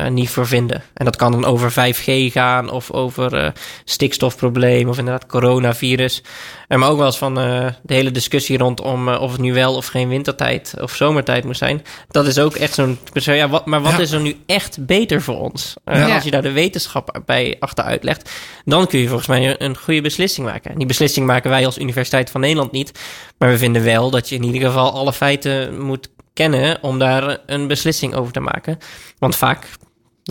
[0.10, 0.84] niet voor vinden.
[0.93, 3.53] En dat kan dan over 5G gaan of over
[3.84, 6.23] stikstofprobleem of inderdaad coronavirus.
[6.67, 10.10] maar ook wel eens van de hele discussie rondom of het nu wel of geen
[10.10, 11.86] wintertijd of zomertijd moet zijn.
[12.08, 13.99] Dat is ook echt zo'n, ja, wat, maar wat ja.
[13.99, 15.73] is er nu echt beter voor ons?
[15.86, 16.13] Ja.
[16.15, 18.32] Als je daar de wetenschap bij achteruit legt,
[18.65, 20.72] dan kun je volgens mij een, een goede beslissing maken.
[20.72, 22.91] En die beslissing maken wij als Universiteit van Nederland niet.
[23.38, 27.38] Maar we vinden wel dat je in ieder geval alle feiten moet kennen om daar
[27.46, 28.78] een beslissing over te maken.
[29.20, 29.67] Want vaak,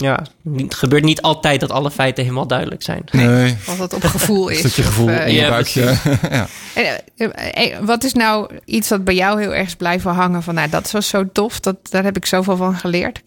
[0.01, 3.03] ja, het gebeurt niet altijd dat alle feiten helemaal duidelijk zijn.
[3.11, 3.55] Nee.
[3.67, 4.61] Als dat op gevoel is.
[4.61, 5.81] Dat je gevoel of, in je ja, buikje.
[6.29, 6.47] ja.
[6.73, 10.43] En, eh, eh, wat is nou iets dat bij jou heel erg is blijven hangen?
[10.43, 13.21] Van, nou, dat was zo tof, dat, daar heb ik zoveel van geleerd.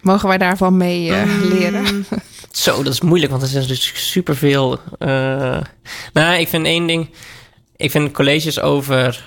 [0.00, 2.06] Mogen wij daarvan mee uh, leren?
[2.50, 4.78] Zo, dat is moeilijk, want er is dus superveel.
[4.98, 5.60] Uh,
[6.12, 7.10] nou, ik vind één ding.
[7.76, 9.24] Ik vind colleges over,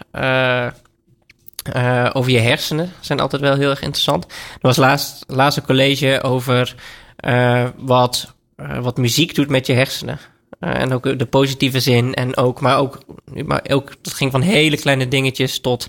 [1.75, 4.25] uh, over je hersenen zijn altijd wel heel erg interessant.
[4.25, 6.75] Er was laatst, laatst een college over
[7.77, 8.33] wat,
[8.81, 10.19] wat muziek doet met je hersenen.
[10.59, 12.13] en ook de positieve zin.
[12.13, 12.99] En ook, maar ook,
[13.45, 15.87] maar ook, dat ging van hele kleine dingetjes tot.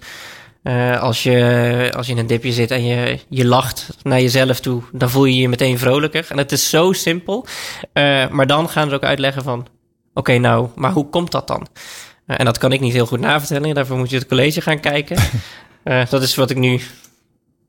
[1.00, 4.82] Als, je, als je in een dipje zit en je, je lacht naar jezelf toe,
[4.92, 6.26] dan voel je je meteen vrolijker.
[6.28, 7.46] En het is zo simpel.
[8.30, 9.66] Maar dan gaan ze ook uitleggen van,
[10.14, 11.66] oké nou, maar hoe komt dat dan?
[12.36, 13.74] En dat kan ik niet heel goed navertellen.
[13.74, 15.16] Daarvoor moet je het college gaan kijken.
[15.82, 16.80] dat is wat ik nu...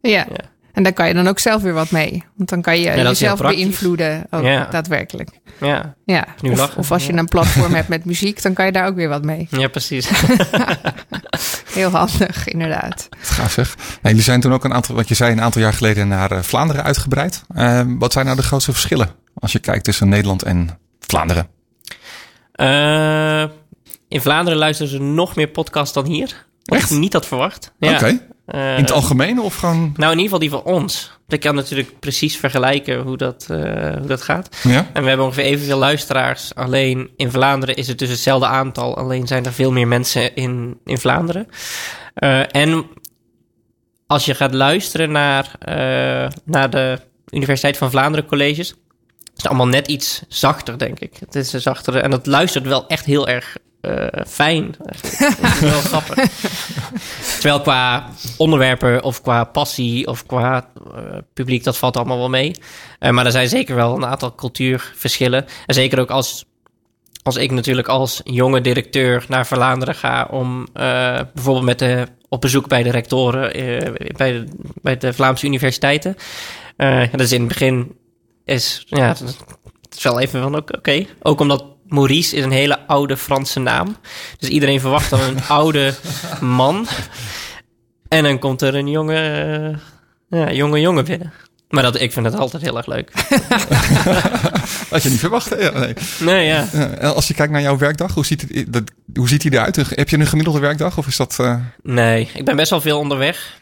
[0.02, 0.26] Ja.
[0.30, 0.50] ja.
[0.74, 2.24] En daar kan je dan ook zelf weer wat mee.
[2.36, 4.68] Want dan kan je ja, jezelf beïnvloeden, ook ja.
[4.72, 5.30] daadwerkelijk.
[5.60, 5.96] Ja.
[6.06, 6.28] ja.
[6.42, 6.78] Nu Of, lachen.
[6.78, 9.24] of als je een platform hebt met muziek, dan kan je daar ook weer wat
[9.24, 9.48] mee.
[9.50, 10.10] Ja, precies.
[11.74, 13.10] Heel handig, inderdaad.
[13.18, 13.76] Gaaf zeg.
[13.76, 16.32] Nou, jullie zijn toen ook een aantal, wat je zei, een aantal jaar geleden naar
[16.32, 17.44] uh, Vlaanderen uitgebreid.
[17.56, 21.48] Uh, wat zijn nou de grootste verschillen als je kijkt tussen Nederland en Vlaanderen?
[22.56, 23.56] Uh,
[24.08, 26.48] in Vlaanderen luisteren ze nog meer podcasts dan hier.
[26.70, 26.92] Echt?
[26.92, 27.72] ik niet had verwacht.
[27.80, 27.92] Oké.
[27.92, 27.98] Ja.
[27.98, 28.20] Okay.
[28.76, 29.94] in het algemeen of gewoon...
[29.96, 31.12] Nou, in ieder geval die van ons.
[31.28, 33.58] Ik kan natuurlijk precies vergelijken hoe dat, uh,
[33.98, 34.58] hoe dat gaat.
[34.64, 34.88] Ja?
[34.94, 36.56] En we hebben ongeveer evenveel luisteraars.
[36.56, 38.98] Alleen in Vlaanderen is het dus hetzelfde aantal.
[38.98, 41.48] Alleen zijn er veel meer mensen in, in Vlaanderen.
[42.16, 42.86] Uh, en
[44.08, 48.70] als je gaat luisteren naar, uh, naar de Universiteit van Vlaanderen colleges...
[48.70, 48.76] is
[49.36, 51.18] het allemaal net iets zachter, denk ik.
[51.20, 54.76] Het is zachter en dat luistert wel echt heel erg uh, fijn.
[55.60, 56.16] Wel grappig.
[57.40, 62.56] Terwijl qua onderwerpen of qua passie of qua uh, publiek, dat valt allemaal wel mee.
[63.00, 65.46] Uh, maar er zijn zeker wel een aantal cultuurverschillen.
[65.66, 66.46] En zeker ook als,
[67.24, 70.68] als ik natuurlijk als jonge directeur naar Vlaanderen ga om
[71.34, 73.52] bijvoorbeeld met de, op bezoek bij de rectoren
[74.16, 74.46] bij, de,
[74.82, 76.16] bij de Vlaamse universiteiten.
[77.12, 77.98] dat is in het begin
[78.46, 81.06] is, ja, het is wel even van oké.
[81.22, 83.96] Ook omdat Maurice is een hele oude Franse naam.
[84.38, 85.94] Dus iedereen verwacht dan een oude
[86.42, 86.88] man.
[88.08, 89.78] En dan komt er een jonge,
[90.30, 91.34] uh, ja, jonge jongen binnen.
[91.70, 93.12] Maar dat, ik vind het altijd heel erg leuk.
[94.90, 95.94] Had je niet verwacht, ja, nee.
[96.20, 96.68] Nee, ja.
[97.00, 99.76] Als je kijkt naar jouw werkdag, hoe ziet, het, dat, hoe ziet die eruit?
[99.76, 101.38] Heb je een gemiddelde werkdag of is dat...
[101.42, 101.56] Uh...
[101.84, 103.59] Nee, ik ben best wel veel onderweg.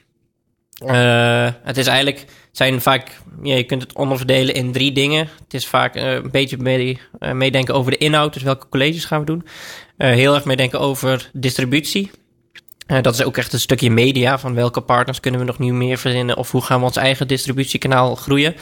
[0.77, 3.11] Eh, het is eigenlijk, zijn vaak,
[3.43, 5.29] ja, je kunt het onderverdelen in drie dingen.
[5.43, 9.19] Het is vaak eh, een beetje eh, meedenken over de inhoud, dus welke colleges gaan
[9.19, 9.47] we doen.
[9.97, 12.11] Heel erg meedenken over distributie.
[13.01, 15.97] Dat is ook echt een stukje media, van welke partners kunnen we nog nieuw meer
[15.97, 18.55] verzinnen of hoe gaan we ons eigen distributiekanaal groeien.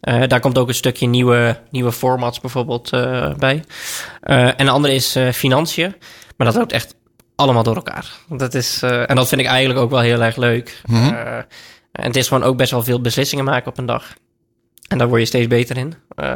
[0.00, 2.90] Daar komt ook een stukje nieuwe, nieuwe formats bijvoorbeeld
[3.38, 3.64] bij.
[4.56, 5.94] En de andere is financiën.
[6.36, 6.94] Maar dat loopt echt
[7.38, 8.12] allemaal door elkaar.
[8.28, 10.80] Dat is, eh, en dat vind ik eigenlijk ook wel heel erg leuk.
[10.86, 11.14] Mhm.
[11.14, 11.36] Eh,
[11.92, 14.14] en het is gewoon ook best wel veel beslissingen maken op een dag.
[14.88, 15.94] En daar word je steeds beter in.
[16.08, 16.26] Eh,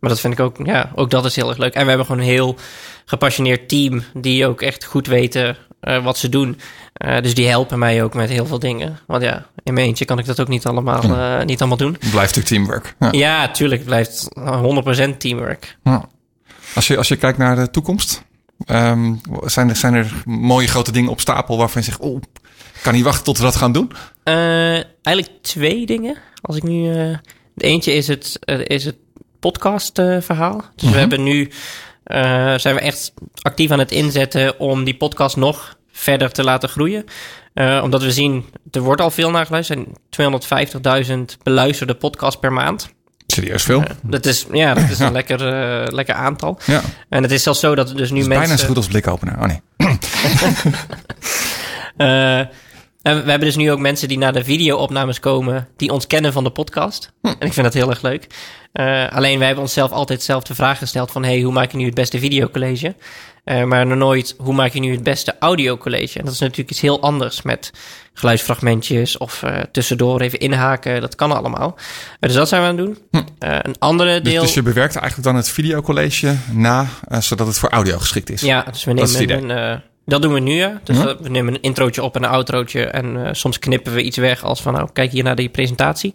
[0.00, 1.74] maar dat vind ik ook, ja, ook dat is heel erg leuk.
[1.74, 2.56] En we hebben gewoon een heel
[3.04, 5.56] gepassioneerd team die ook echt goed weten
[6.02, 6.60] wat ze doen.
[7.20, 8.98] Dus die helpen mij ook met heel veel dingen.
[9.06, 11.02] Want ja, in mijn eentje kan ik dat ook niet allemaal,
[11.44, 11.96] niet allemaal doen.
[11.98, 12.94] Blijft natuurlijk teamwork.
[12.98, 13.08] Ja.
[13.10, 14.28] Ja, tuurlijk, het blijft
[15.14, 15.76] 100% teamwork.
[15.82, 16.08] Ja.
[16.74, 18.24] Als, je, als je kijkt naar de toekomst,
[18.66, 19.14] ehm,
[19.44, 22.16] zijn, er, zijn er mooie grote dingen op stapel waarvan je zegt, oh,
[22.74, 23.92] ik kan niet wachten tot we dat gaan doen?
[24.22, 26.16] Eh, eigenlijk twee dingen.
[26.40, 26.90] Als ik nu.
[26.90, 27.18] eh
[27.54, 28.96] de eentje is het, eh, is het
[29.40, 30.64] podcast eh, verhaal.
[30.76, 31.50] Dus we hebben nu.
[32.56, 33.12] zijn we echt
[33.42, 37.04] actief aan het inzetten om die podcast nog verder te laten groeien.
[37.82, 39.78] Omdat we zien, er wordt al veel naar geluisterd.
[40.10, 40.40] Er
[40.80, 42.94] zijn 250.000 beluisterde podcasts per maand.
[43.34, 43.84] Serieus veel?
[44.02, 46.58] Dat is, ja, dat is een lekker, eh, lekker aantal.
[46.66, 46.82] ja.
[47.08, 48.46] En het is zelfs zo dat dus nu is mensen...
[48.46, 49.34] bijna zo goed als blikopener.
[49.40, 49.60] Oh nee.
[51.96, 56.06] Eh, en we hebben dus nu ook mensen die naar de video-opnames komen, die ons
[56.06, 57.12] kennen van de podcast.
[57.22, 58.26] En ik vind dat heel erg leuk.
[58.72, 61.24] Eh, alleen wij hebben onszelf altijd zelf de vraag gesteld van...
[61.24, 62.94] hey, hoe maak je nu het beste videocollege?
[63.44, 66.18] Eh maar nog nooit, hoe maak je nu het beste audiocollege?
[66.18, 67.70] En dat is natuurlijk iets heel anders met
[68.14, 69.18] geluidsfragmentjes...
[69.18, 71.74] of eh, tussendoor even inhaken, dat kan allemaal.
[71.76, 73.26] Eh, dus dat zijn we aan het doen.
[73.38, 74.42] Eh, een andere Dus, deel...
[74.42, 76.86] dus je bewerkt eigenlijk dan het videocollege na,
[77.18, 78.40] zodat het voor audio geschikt is.
[78.40, 79.56] Ja, dus we Dat nemen idee.
[79.56, 79.80] een...
[80.06, 80.80] dat doen we nu, ja.
[80.84, 81.06] Dus Mhm.
[81.22, 82.84] we- nemen een introotje op en een outrootje.
[82.84, 84.72] En soms knippen we iets weg als van...
[84.72, 86.12] nou, kijk hier naar die presentatie.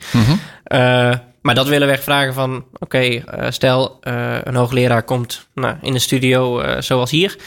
[0.64, 2.66] Eh, maar dat willen we echt vragen van...
[2.80, 7.38] oké, eh, stel eh, een hoogleraar komt nou, in de studio eh, zoals hier.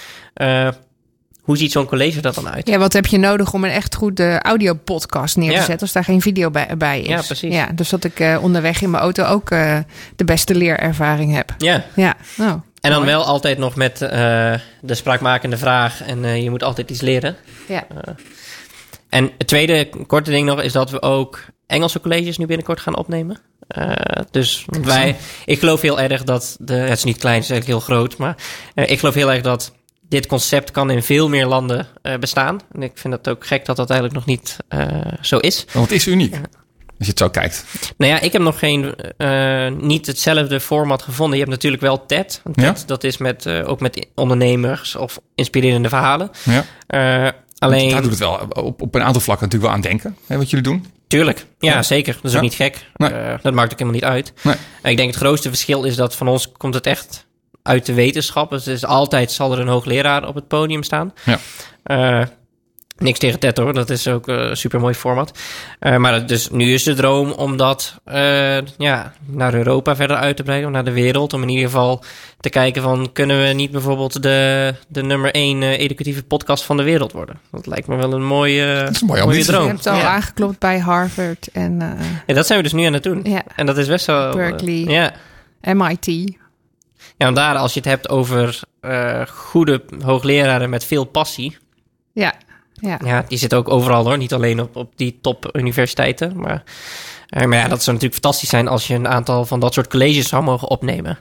[1.42, 2.68] Hoe ziet zo'n college dat dan uit?
[2.68, 5.60] Ja, wat heb je nodig om een echt goede audiopodcast neer te Ja.
[5.60, 7.08] zetten als daar geen video bij, bij is?
[7.08, 7.54] Ja, precies.
[7.54, 9.48] Ja, dus dat ik onderweg in mijn auto ook
[10.16, 11.54] de beste leerervaring heb.
[11.58, 12.60] Ja, Ja, nou.
[12.80, 14.60] en dan wel altijd nog met de
[14.94, 16.02] spraakmakende vraag...
[16.02, 17.36] en je moet altijd iets leren.
[17.68, 17.86] Ja.
[19.08, 22.96] En het tweede korte ding nog is dat we ook Engelse colleges nu binnenkort gaan
[22.96, 23.40] opnemen.
[23.72, 23.92] Eh,
[24.30, 27.80] dus wij, ik geloof heel erg dat de, het is niet klein, het is eigenlijk
[27.80, 28.36] heel groot, maar
[28.74, 29.72] eh, ik geloof heel erg dat
[30.08, 32.60] dit concept kan in veel meer landen eh, bestaan.
[32.72, 34.56] En ik vind het ook gek dat dat eigenlijk nog niet
[35.20, 35.64] zo is.
[35.72, 36.34] Want het is uniek.
[36.34, 37.64] Als je het zo kijkt.
[37.96, 38.94] Nou ja, ik heb nog geen,
[39.80, 41.38] niet hetzelfde format gevonden.
[41.38, 42.42] Je hebt natuurlijk wel TED.
[42.54, 42.74] Ja.
[42.86, 46.30] dat is met, ook met ondernemers of inspirerende verhalen.
[46.42, 47.34] Ja.
[47.58, 50.16] Alleen, Daar doet het wel op, op een aantal vlakken natuurlijk wel aan denken.
[50.26, 50.86] Hè, wat jullie doen.
[51.12, 51.82] Tuurlijk, ja, Ja.
[51.82, 52.14] zeker.
[52.14, 52.36] Dat is Ja.
[52.36, 52.86] ook niet gek.
[52.96, 53.10] Nee.
[53.10, 54.32] Eh, dat maakt ook helemaal niet uit.
[54.42, 54.54] Nee.
[54.82, 57.26] En ik denk het grootste verschil is dat van ons komt het echt
[57.62, 58.50] uit de wetenschap.
[58.50, 61.12] Dus het is altijd zal er een hoogleraar op het podium staan.
[61.24, 61.38] Ja.
[61.82, 62.26] Eh,
[63.02, 65.38] niks tegen TED hoor, dat is ook eh, een super mooi format.
[65.78, 70.36] Eh, maar dus nu is de droom om dat eh, ja, naar Europa verder uit
[70.36, 71.32] te breiden, naar de wereld.
[71.32, 72.04] Om in ieder geval
[72.40, 76.76] te kijken van kunnen we niet bijvoorbeeld de, de nummer één eh, educatieve podcast van
[76.76, 77.38] de wereld worden.
[77.50, 79.52] Dat lijkt me wel een mooie, Dat is een mooie mooie ambitie.
[79.52, 79.68] Je droom.
[79.68, 80.08] hebt al Ja.
[80.14, 83.20] aangeklopt bij Harvard en eh, Ja, dat zijn we dus nu aan het doen.
[83.24, 84.28] ja, En dat is best wel...
[84.28, 84.84] eh, Berkeley.
[84.84, 85.12] ja.
[85.74, 86.06] MIT.
[87.16, 91.56] ja, en daar als je het hebt over eh, goede hoogleraren met veel passie.
[92.12, 92.34] Ja,
[92.82, 92.98] ja.
[93.04, 94.18] Ja, die zitten ook overal hoor.
[94.18, 96.36] Niet alleen op, op die top universiteiten.
[96.36, 96.62] Maar,
[97.28, 99.88] eh, maar ja, dat zou natuurlijk fantastisch zijn als je een aantal van dat soort
[99.88, 101.18] colleges zou mogen opnemen.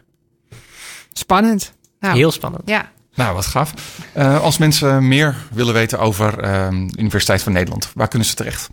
[1.14, 1.74] Spannend.
[2.00, 2.64] Nou, Heel spannend.
[2.66, 3.74] Ja, Nou, wat gaaf.
[4.14, 8.36] Eh, als mensen meer willen weten over ehm, de Universiteit van Nederland, waar kunnen ze
[8.36, 8.70] terecht?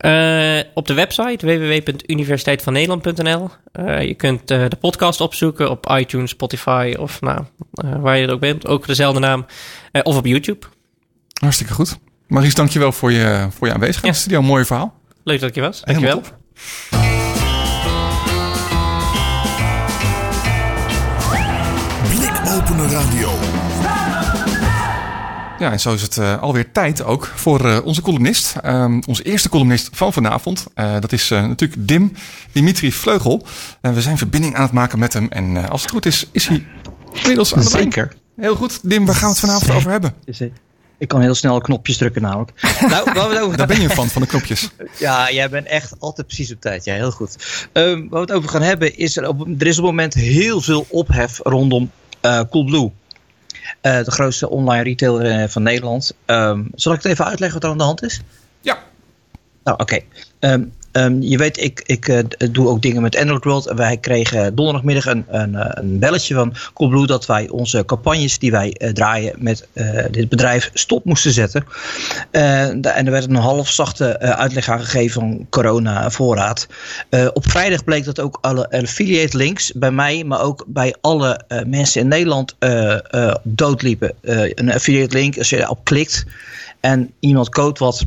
[0.00, 6.94] Eh, op de website www.universiteitvannederland.nl Eh Je kunt eh, de podcast opzoeken op iTunes, Spotify
[6.98, 8.66] of nou, eh, waar je er ook bent.
[8.66, 9.46] Ook dezelfde naam.
[9.92, 10.66] Eh, of op YouTube.
[11.40, 11.98] Hartstikke goed.
[12.28, 14.12] Maries, dankjewel voor je, voor je aanwezigheid in Ja.
[14.14, 14.42] de studio.
[14.42, 14.94] Mooi verhaal.
[15.24, 15.80] Leuk dat ik je was.
[15.84, 16.22] Dankjewel.
[22.08, 23.30] Blikopener Radio.
[25.58, 28.54] Ja, en zo is het eh, alweer tijd ook voor eh, onze columnist.
[28.62, 30.66] Ehm, onze eerste columnist van vanavond.
[30.74, 32.12] Eh, dat is eh, natuurlijk Dim
[32.52, 33.46] Dimitri Vleugel.
[33.80, 35.26] En we zijn verbinding aan het maken met hem.
[35.30, 36.66] En eh, als het goed is, is hij
[37.12, 37.68] inmiddels aan de.
[37.68, 38.12] Zeker.
[38.36, 38.78] Heel goed.
[38.82, 40.14] Dim, waar gaan we het vanavond over hebben?
[40.24, 40.48] Eh,
[41.00, 42.52] Ik kan heel snel knopjes drukken namelijk.
[42.88, 43.66] nou, waar we het over Daar gaan...
[43.66, 44.70] ben je een fan van de knopjes.
[44.98, 46.84] Ja, jij bent echt altijd precies op tijd.
[46.84, 47.36] Ja, heel goed.
[47.72, 49.16] Ehm, waar we het over gaan hebben is...
[49.16, 52.90] Er, op, er is op het moment heel veel ophef rondom eh Coolblue.
[53.80, 56.14] Eh, de grootste online retailer eh, van Nederland.
[56.24, 58.20] Ehm, zal ik het even uitleggen wat er aan de hand is?
[58.60, 58.78] Ja.
[59.64, 60.00] Nou, oké.
[60.38, 62.18] Ehm, ehm, je weet, ik, ik eh,
[62.50, 63.66] doe ook dingen met Android World.
[63.66, 68.50] En wij kregen donderdagmiddag een, een, een belletje van Coolblue dat wij onze campagnes die
[68.50, 71.64] wij eh, draaien met eh, dit bedrijf stop moesten zetten.
[72.30, 76.66] En er werd een half zachte eh, uitleg aan gegeven van corona voorraad.
[77.32, 82.00] Op vrijdag bleek dat ook alle affiliate links bij mij, maar ook bij alle mensen
[82.00, 82.56] in Nederland
[83.42, 84.12] doodliepen.
[84.54, 86.24] Een affiliate link, als je erop klikt
[86.80, 88.04] en iemand code wat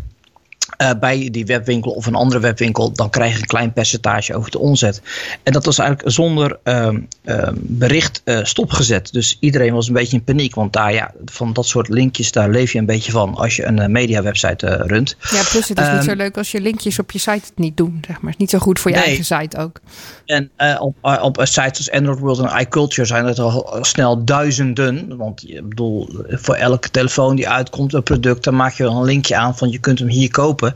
[0.84, 4.52] eh, bij die webwinkel of een andere webwinkel, dan krijg je een klein percentage over
[4.52, 5.02] de omzet.
[5.44, 9.12] En dat was eigenlijk zonder ehm, ehm, bericht eh, stopgezet.
[9.12, 10.56] Dus iedereen was een beetje in paniek.
[10.56, 13.66] Want daar, ja, van dat soort linkjes, daar leef je een beetje van als je
[13.66, 15.16] een eh, mediawebsite runt.
[15.20, 17.52] Ja, plus het is niet Ehm, zo leuk als je linkjes op je site het
[17.58, 18.04] niet doen.
[18.08, 18.32] Zeg maar.
[18.32, 19.06] Het is niet zo goed voor je Nee.
[19.06, 19.80] eigen site ook.
[20.26, 25.18] En op, op sites als Android World en iCulture zijn het al snel duizenden.
[25.18, 29.04] Want je bedoel, voor elke telefoon die uitkomt, een product, dan maak je wel een
[29.04, 30.73] linkje aan van je kunt hem hier kopen.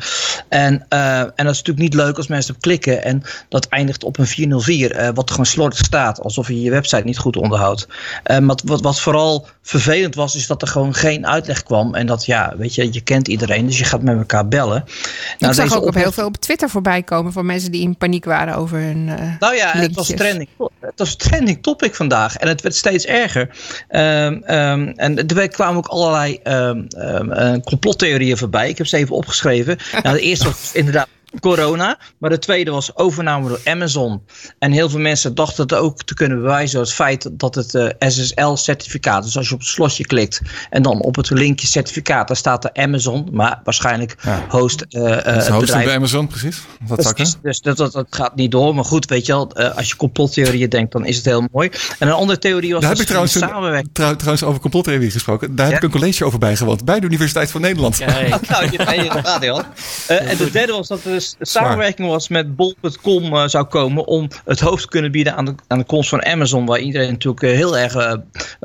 [0.50, 4.04] En, eh, en dat is natuurlijk niet leuk als mensen op klikken en dat eindigt
[4.04, 7.88] op een 404, eh, wat gewoon slordig staat, alsof je je website niet goed onderhoudt.
[8.24, 11.96] Eh, maar wat, wat vooral vervelend was, is dat er gewoon geen uitleg kwam.
[11.96, 14.84] En dat, ja, weet je, je kent iedereen, dus je gaat met elkaar bellen.
[14.86, 17.82] ik Nou, zag deze ook op heel veel op Twitter voorbij komen van mensen die
[17.82, 19.06] in paniek waren over hun.
[19.40, 22.36] Nou ja, het was, trending, het was trending topic vandaag.
[22.36, 23.50] En het werd steeds erger.
[23.88, 28.70] Ehm, ehm, en er kwamen ook allerlei ehm, ehm, eh, complottheorieën voorbij.
[28.70, 29.78] Ik heb ze even opgeschreven.
[30.04, 31.08] Nou, de eerste was inderdaad
[31.40, 31.98] corona.
[32.18, 34.22] Maar de tweede was overname door Amazon.
[34.60, 37.76] En heel veel mensen dachten het ook te kunnen bewijzen door het feit dat het
[37.76, 39.24] eh, SSL-certificaat.
[39.24, 42.64] Dus als je op het slotje klikt en dan op het linkje certificaat, daar staat
[42.64, 43.28] er Amazon.
[43.32, 44.46] Maar waarschijnlijk Ja.
[44.50, 46.62] host eh, eh, Dat is het bedrijf bij Amazon, precies.
[46.88, 48.76] Dat dus dat, dat, dat gaat niet door.
[48.76, 51.70] Maar goed, weet je wel, eh, als je complottheorieën denkt, dan is het heel mooi.
[52.00, 53.36] En een andere theorie was Daar heb dat ik trouwens,
[53.82, 55.56] een, trouw- trouwens over complottheorie gesproken.
[55.56, 55.88] Daar heb Ja?
[55.88, 56.86] ik een college over bijgewoond.
[56.86, 57.98] Bij de Universiteit van Nederland.
[57.98, 58.36] Kijk.
[58.50, 59.62] Nou, je gaat heel.
[60.08, 64.06] Eh, en de derde was dat er dus samenwerking was met bol.com eh, zou komen
[64.08, 67.12] om het hoofd te kunnen bieden aan de, aan de komst van Amazon, waar iedereen
[67.12, 68.14] natuurlijk eh, heel erg eh,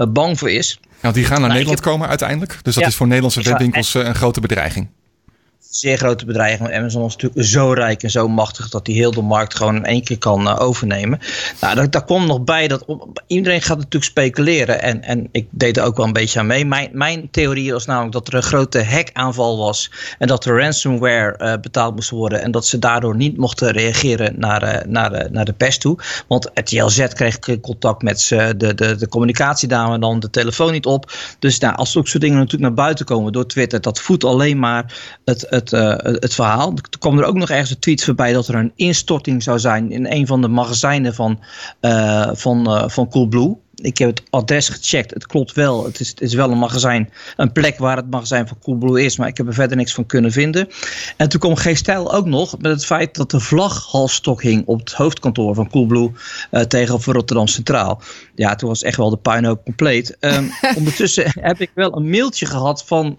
[0.09, 0.81] bang voor is.
[1.01, 2.59] Nou, die gaan naar Nou, Nederland heb- komen uiteindelijk.
[2.63, 2.89] Dus dat Ja.
[2.89, 4.89] is voor Nederlandse webwinkels een grote bedreiging.
[5.75, 6.63] Zeer grote bedrijven.
[6.63, 9.77] Want Amazon is natuurlijk zo rijk en zo machtig dat hij heel de markt gewoon
[9.77, 11.19] in één keer kan eh, overnemen.
[11.61, 12.85] Nou, daar, kwam nog bij dat
[13.27, 14.83] iedereen gaat natuurlijk speculeren.
[14.83, 16.65] En, en ik deed er ook wel een beetje aan mee.
[16.65, 19.91] Mijn, mijn theorie was namelijk dat er een grote hackaanval was.
[20.19, 22.43] En dat er ransomware eh, betaald moest worden.
[22.43, 25.99] En dat ze daardoor niet mochten reageren naar, eh, naar, naar de pers toe.
[26.29, 30.87] Want het JLZ kreeg contact met ze, de, de, de communicatiedame dan de telefoon niet
[30.87, 31.13] op.
[31.39, 34.59] Dus nou, als zulke soort dingen natuurlijk naar buiten komen door Twitter, dat voedt alleen
[34.59, 36.73] maar het, het, eh, het verhaal.
[36.73, 39.91] Er kwam er ook nog ergens een tweet voorbij dat er een instorting zou zijn
[39.91, 41.41] in een van de magazijnen van,
[41.81, 43.57] eh, van, eh, van Coolblue.
[43.75, 45.15] Ik heb het adres gecheckt.
[45.15, 45.85] Het klopt wel.
[45.85, 47.11] Het is, het is wel een magazijn.
[47.37, 49.17] Een plek waar het magazijn van Coolblue is.
[49.17, 50.69] Maar ik heb er verder niks van kunnen vinden.
[51.17, 54.79] En toen kwam geen stijl ook nog met het feit dat de vlaghalsstok hing op
[54.79, 56.11] het hoofdkantoor van Coolblue
[56.51, 58.03] eh, tegenover Rotterdam Centraal.
[58.35, 60.17] Ja, toen was echt wel de puinhoop compleet.
[60.21, 60.45] Ehm,
[60.79, 63.19] ondertussen heb ik wel een mailtje gehad van,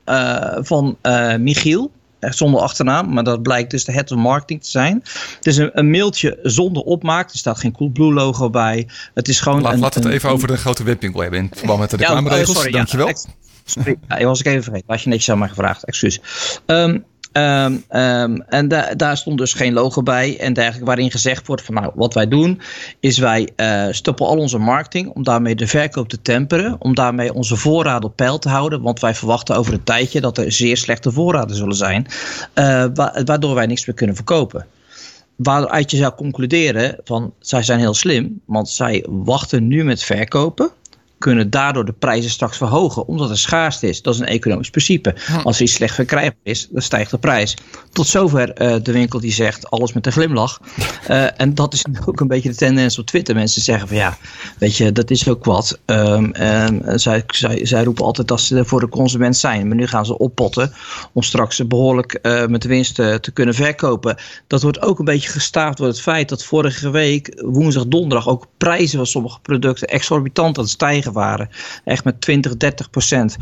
[0.62, 0.98] van
[1.40, 1.92] Michiel.
[2.24, 5.02] Echt zonder achternaam, maar dat blijkt dus de head of marketing te zijn.
[5.36, 7.32] Het is een, een mailtje zonder opmaak.
[7.32, 8.88] Er staat geen Coolblue logo bij.
[9.14, 11.40] Het is gewoon Laat, een, laten we het een- even over de grote webwinkel hebben
[11.40, 12.50] in verband met de ja, reclameregels.
[12.50, 13.14] oh, sorry, ja, Dankjewel.
[13.66, 14.88] Sorry, ja, die was ik even vergeten.
[14.90, 16.20] Had je netjes aan mij gevraagd, excuus.
[16.66, 17.00] Ehm,
[17.34, 20.40] ehm, ehm, en da- daar stond dus geen logo bij.
[20.40, 22.62] En dergelijke, waarin gezegd wordt van nou, wat wij doen
[23.00, 27.34] is wij eh stoppen al onze marketing om daarmee de verkoop te temperen, om daarmee
[27.34, 30.78] onze voorraden op peil te houden, want wij verwachten over een tijdje dat er zeer
[30.78, 32.08] slechte voorraden zullen zijn,
[32.54, 34.66] eh, wa- waardoor wij niks meer kunnen verkopen.
[35.36, 40.70] Waaruit je zou concluderen van zij zijn heel slim, want zij wachten nu met verkopen,
[41.24, 44.02] kunnen daardoor de prijzen straks verhogen, omdat er schaarste is.
[44.02, 45.16] Dat is een economisch principe.
[45.44, 47.58] Als er iets slecht verkrijgbaar is, dan stijgt de prijs.
[47.92, 50.60] Tot zover eh, de winkel die zegt alles met een glimlach.
[51.04, 53.36] Eh, en dat is ook een beetje de tendens op Twitter.
[53.36, 54.18] Mensen zeggen van ja,
[54.58, 55.80] weet je, dat is ook wat.
[55.86, 59.68] Ehm, ehm, zij, zij, zij roepen altijd dat ze er voor de consument zijn.
[59.68, 60.74] Maar nu gaan ze oppotten
[61.14, 64.18] om straks behoorlijk eh, met de winst eh, te kunnen verkopen.
[64.48, 68.48] Dat wordt ook een beetje gestaafd door het feit dat vorige week, woensdag, donderdag, ook
[68.58, 71.50] prijzen van sommige producten exorbitant aan het stijgen waren.
[71.84, 73.38] Echt met 20, 30 procent.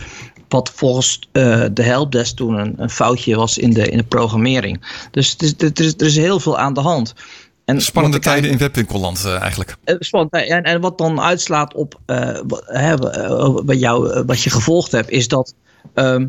[0.47, 5.05] Wat volgens eh, de helpdesk toen een, een foutje was in de, in de programmering.
[5.11, 7.13] Dus het is, er, is, er is heel veel aan de hand.
[7.65, 9.75] En Spannende tijden in webwinkelland eh, eigenlijk.
[9.83, 10.33] eh, spannend.
[10.33, 11.99] En, en wat dan uitslaat op
[12.47, 12.97] wat, hè,
[13.63, 15.53] wat, jou, wat je gevolgd hebt, is dat
[15.93, 16.27] ehm,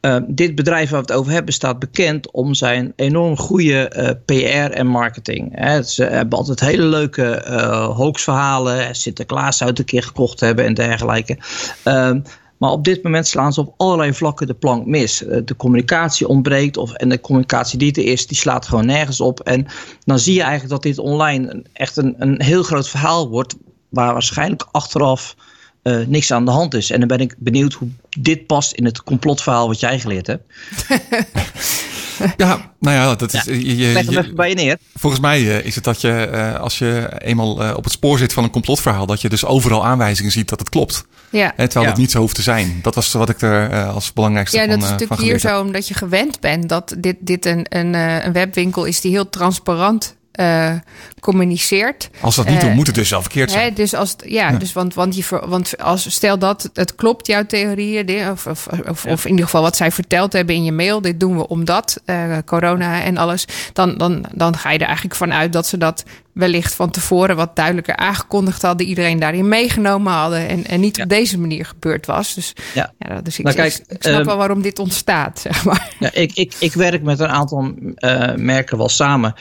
[0.00, 4.10] ehm, dit bedrijf waar we het over hebben staat bekend om zijn enorm goede eh,
[4.24, 5.48] PR en marketing.
[5.54, 5.82] Hè.
[5.82, 8.94] Ze hebben altijd hele leuke eh hoaxverhalen.
[8.94, 11.38] Sinterklaas uit een keer gekocht hebben en dergelijke.
[11.84, 12.20] Ehm,
[12.60, 15.24] Maar op dit moment slaan ze op allerlei vlakken de plank mis.
[15.24, 19.20] Eh, de communicatie ontbreekt of, en de communicatie die er is, die slaat gewoon nergens
[19.20, 19.40] op.
[19.40, 19.66] En
[20.04, 23.56] dan zie je eigenlijk dat dit online echt een, een heel groot verhaal wordt,
[23.88, 25.36] waar waarschijnlijk achteraf
[25.82, 26.90] uh, niks aan de hand is.
[26.90, 30.44] En dan ben ik benieuwd hoe dit past in het complotverhaal wat jij geleerd hebt.
[32.36, 33.44] Ja, nou ja, dat is.
[33.44, 34.78] Ja, je, je, leg hem even bij je neer.
[34.94, 38.32] Volgens mij uh, is het dat je, uh, als je eenmaal op het spoor zit
[38.32, 41.04] van een complotverhaal, dat je dus overal aanwijzingen ziet dat het klopt.
[41.30, 41.52] Ja.
[41.56, 41.90] Hè, terwijl ja.
[41.90, 42.78] het niet zo hoeft te zijn.
[42.82, 45.40] Dat was wat ik er als belangrijkste ja, van dat is natuurlijk hier heb.
[45.40, 49.28] zo omdat je gewend bent dat dit, dit een, een, een webwinkel is die heel
[49.28, 50.72] transparant uh,
[51.20, 52.10] communiceert.
[52.20, 53.64] Als dat niet uh, doet, moet het dus wel verkeerd zijn.
[53.64, 57.26] Hè, dus als, ja, ja, dus want, want, je, want als, stel dat het klopt,
[57.26, 59.12] jouw theorieën, of, of, of, ja.
[59.12, 62.00] of, in ieder geval wat zij verteld hebben in je mail, dit doen we omdat,
[62.06, 66.04] uh, corona en alles, dan, dan, dan ga je er eigenlijk vanuit dat ze dat
[66.40, 71.02] wellicht van tevoren wat duidelijker aangekondigd hadden, iedereen daarin meegenomen hadden en, en niet ja.
[71.02, 72.34] op deze manier gebeurd was.
[72.34, 72.92] Dus, ja.
[72.98, 75.94] ja dus ik, nou, kijk, ik snap uh, wel waarom dit ontstaat, zeg maar.
[75.98, 79.34] Ja, ik, ik, ik werk met een aantal uh, merken wel samen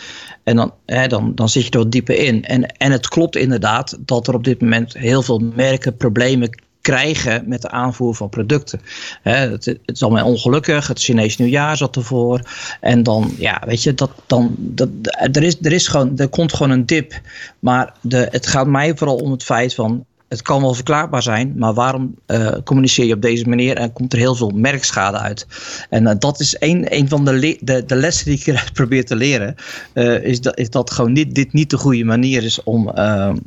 [0.44, 2.44] en dan, hè, dan, dan zit je er wat dieper in.
[2.46, 6.50] En, en het klopt inderdaad dat er op dit moment heel veel merken problemen
[6.82, 8.82] krijgen met de aanvoer van producten.
[9.22, 10.88] He, het, het, is allemaal ongelukkig.
[10.88, 12.42] Het Chinees nieuwjaar zat ervoor.
[12.82, 14.90] En dan, ja, weet je, dat, dan, dat,
[15.32, 17.22] er, is, er, is gewoon, er komt gewoon een dip.
[17.60, 20.08] Maar de, het gaat mij vooral om het feit van.
[20.28, 24.14] Het kan wel verklaarbaar zijn, maar waarom uh, communiceer je op deze manier en komt
[24.14, 25.48] er heel veel merkschade uit?
[25.90, 29.16] En uh, dat is een, een van de, de, de, lessen die ik probeer te
[29.16, 29.56] leren.
[29.94, 32.90] Uh, is, dat, is dat gewoon niet, dit niet de goede manier is om,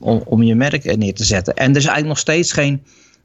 [0.01, 1.55] om, om je merk neer te zetten.
[1.55, 2.83] En er is eigenlijk nog steeds geen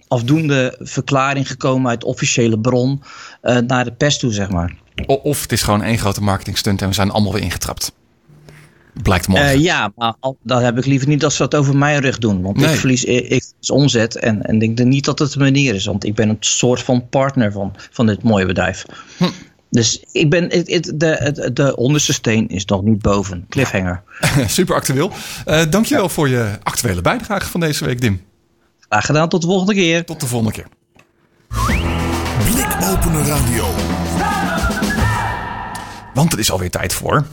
[0.08, 3.01] afdoende verklaring gekomen uit officiële bron
[3.43, 4.76] uh, naar de pers toe, zeg maar.
[5.05, 7.91] Of het is gewoon één grote marketingstunt en we zijn allemaal weer ingetrapt.
[9.01, 9.55] Blijkt morgen.
[9.55, 12.41] Uh, ja, maar dan heb ik liever niet dat ze dat over mijn rug doen.
[12.41, 12.74] Want nee.
[12.74, 15.86] ik verlies ik, ik omzet en, en denk niet dat het de manier is.
[15.86, 18.86] Want ik ben een soort van partner van, van dit mooie bedrijf.
[19.18, 19.30] Hm.
[19.70, 23.45] Dus ik ben, het, het, de, de, de onderste steen is nog niet boven.
[23.49, 24.03] Cliffhanger.
[24.47, 25.12] Super actueel.
[25.47, 26.10] Uh, dankjewel ja.
[26.10, 28.22] voor je actuele bijdrage van deze week, Dim.
[28.89, 30.05] Graag gedaan, tot de volgende keer.
[30.05, 30.67] Tot de volgende keer.
[32.51, 33.65] Blikopener Radio.
[36.13, 37.25] Want het is alweer tijd voor...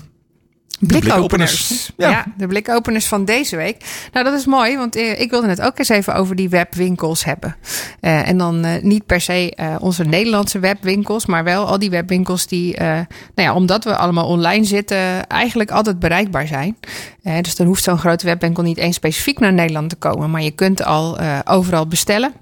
[0.86, 1.90] Blikopeners.
[1.96, 2.10] Blik ja.
[2.10, 2.24] ja.
[2.36, 3.84] de blikopeners van deze week.
[4.12, 7.56] Nou, dat is mooi, want ik wilde het ook eens even over die webwinkels hebben.
[8.00, 11.90] Uh, en dan uh, niet per se uh, onze Nederlandse webwinkels, maar wel al die
[11.90, 16.76] webwinkels die, nou ja, omdat we allemaal online zitten, eigenlijk altijd bereikbaar zijn.
[17.22, 20.50] dus dan hoeft zo'n grote webwinkel niet eens specifiek naar Nederland te komen, maar je
[20.50, 22.32] kunt al overal bestellen.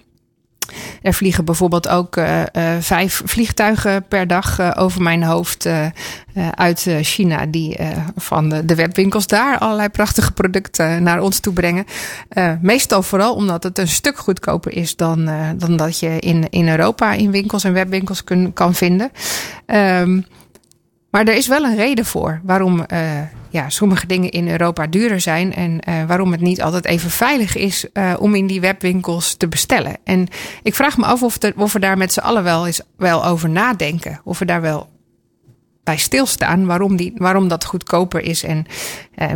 [1.02, 2.44] Er vliegen bijvoorbeeld ook uh, uh,
[2.80, 5.68] vijf vliegtuigen per dag uh, over mijn hoofd
[6.54, 7.78] uit China, die
[8.16, 11.84] van de, webwinkels daar allerlei prachtige producten naar ons toe brengen.
[12.60, 17.12] meestal vooral omdat het een stuk goedkoper is dan, dan dat je in, in Europa
[17.12, 19.10] in winkels en webwinkels kun, kan vinden.
[19.66, 20.26] Um,
[21.12, 25.20] maar er is wel een reden voor waarom uh, ja, sommige dingen in Europa duurder
[25.20, 25.54] zijn.
[25.54, 29.48] En uh, waarom het niet altijd even veilig is uh, om in die webwinkels te
[29.48, 29.96] bestellen.
[30.04, 30.28] En
[30.62, 33.48] ik vraag me af of, of we daar met z'n allen wel eens wel over
[33.48, 34.20] nadenken.
[34.24, 34.90] Of we daar wel
[35.84, 38.66] bij stilstaan waarom, die, waarom dat goedkoper is en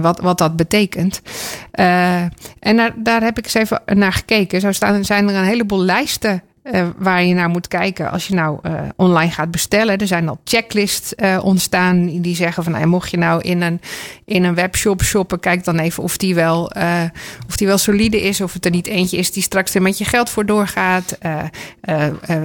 [0.00, 1.22] wat, wat dat betekent.
[1.70, 4.60] en daar, daar heb ik eens even naar gekeken.
[4.60, 6.42] Zo staan, zijn er een heleboel lijsten
[6.72, 9.98] uh, waar je naar moet kijken als je nou uh, online gaat bestellen.
[9.98, 13.80] Er zijn al checklists uh, ontstaan die zeggen van nou, mocht je nou in een,
[14.24, 16.72] in een webshop shoppen, kijk dan even of die, wel,
[17.48, 18.40] of die wel solide is.
[18.40, 21.18] Of het er niet eentje is die straks er met je geld voor doorgaat.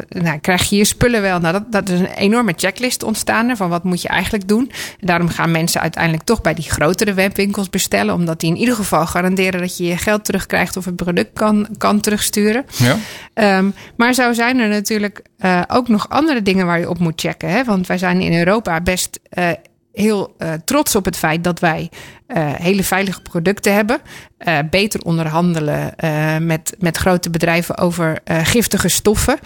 [0.10, 1.40] nou, krijg je je spullen wel.
[1.40, 4.72] Nou, dat, dat is een enorme checklist ontstaan van wat moet je eigenlijk doen.
[5.00, 8.14] En daarom gaan mensen uiteindelijk toch bij die grotere webwinkels bestellen.
[8.14, 11.68] Omdat die in ieder geval garanderen dat je je geld terugkrijgt of het product kan,
[11.78, 12.66] kan terugsturen.
[12.78, 13.58] Ja.
[13.58, 17.00] Um, maar maar zo zijn er natuurlijk uh, ook nog andere dingen waar je op
[17.00, 17.50] moet checken.
[17.50, 17.64] Hè?
[17.64, 19.50] Want wij zijn in Europa best uh,
[19.94, 21.90] heel uh, trots op het feit dat wij
[22.58, 24.00] hele veilige producten hebben.
[24.70, 25.94] beter onderhandelen
[26.46, 29.40] met, met grote bedrijven over giftige stoffen.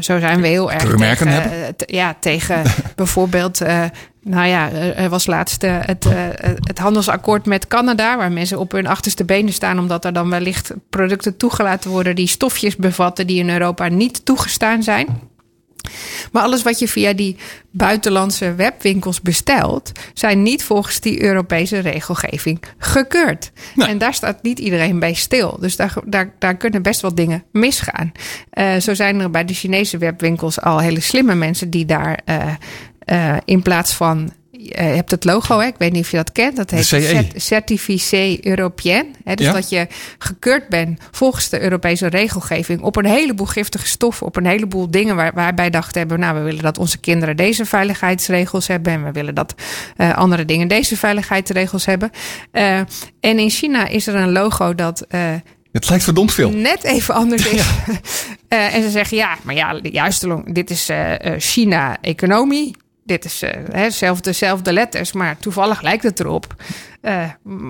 [0.00, 2.62] zo zijn we heel erg tegen, ja, tegen
[2.96, 3.62] bijvoorbeeld
[4.22, 6.12] nou ja, er was laatst uh, het, uh,
[6.60, 10.72] het handelsakkoord met Canada, waar mensen op hun achterste benen staan, omdat er dan wellicht
[10.90, 15.30] producten toegelaten worden die stofjes bevatten die in Europa niet toegestaan zijn.
[16.32, 17.36] Maar alles wat je via die
[17.70, 23.52] buitenlandse webwinkels bestelt, zijn niet volgens die Europese regelgeving gekeurd.
[23.74, 23.88] Nee.
[23.88, 25.56] En daar staat niet iedereen bij stil.
[25.60, 28.12] Dus daar, daar, daar kunnen best wel dingen misgaan.
[28.52, 32.54] Uh, zo zijn er bij de Chinese webwinkels al hele slimme mensen die daar uh,
[33.44, 35.66] in plaats van je hebt het logo, hè?
[35.66, 36.56] ik weet niet of je dat kent.
[36.56, 36.84] Dat heet.
[36.86, 39.06] Cert- Certificé Européen.
[39.24, 39.34] Hè?
[39.34, 39.52] Dus Ja.
[39.52, 39.86] dat je
[40.18, 45.16] gekeurd bent volgens de Europese regelgeving op een heleboel giftige stoffen, op een heleboel dingen
[45.16, 49.12] waar, waarbij dachten hebben, nou, we willen dat onze kinderen deze veiligheidsregels hebben en we
[49.12, 49.54] willen dat
[49.96, 52.10] eh, andere dingen deze veiligheidsregels hebben.
[52.50, 52.76] Eh,
[53.20, 55.20] en in China is er een logo dat eh,
[55.72, 56.50] Het lijkt verdomd veel.
[56.50, 57.62] net even anders is.
[58.48, 62.76] Eh, en ze zeggen ja, maar ja, juist, dit is eh, eh, China-economie.
[63.04, 66.54] Dit is eh, hè, zelfde, dezelfde letters, maar toevallig lijkt het erop.
[67.02, 67.24] Eh,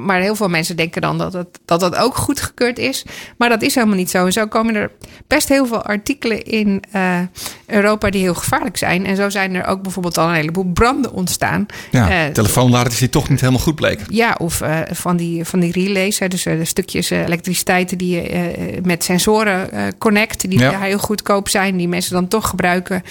[0.05, 3.05] maar heel veel mensen denken dan dat het, dat het ook goedgekeurd is.
[3.39, 4.27] Maar dat is helemaal niet zo.
[4.27, 4.91] En zo komen er
[5.27, 7.19] best heel veel artikelen in eh,
[7.67, 9.07] Europa die heel gevaarlijk zijn.
[9.07, 11.67] En zo zijn er ook bijvoorbeeld al een heleboel branden ontstaan.
[11.91, 14.07] Ja, Eh, telefoonladers die toch niet helemaal goed bleken.
[14.11, 19.05] ja, of van, die, van die relays, hè, dus de stukjes elektriciteit die je met
[19.05, 20.81] sensoren connect, die Ja.
[20.81, 23.03] heel goedkoop zijn, die mensen dan toch gebruiken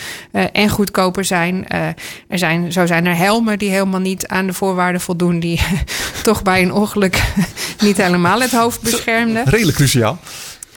[0.51, 1.67] en goedkoper zijn.
[2.27, 2.71] Er zijn.
[2.71, 5.59] Zo zijn er helmen die helemaal niet aan de voorwaarden voldoen, die
[6.23, 7.23] toch bij een ongeluk
[7.79, 9.43] niet helemaal het hoofd beschermden.
[9.43, 10.19] Redelijk cruciaal.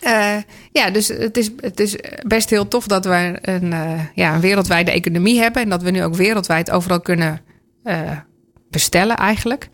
[0.01, 0.37] Eh,
[0.73, 4.41] ja, dus het is, het is best heel tof dat we een, eh, ja, een
[4.41, 5.63] wereldwijde economie hebben.
[5.63, 7.41] En dat we nu ook wereldwijd overal kunnen
[7.83, 8.11] eh,
[8.71, 9.69] bestellen eigenlijk.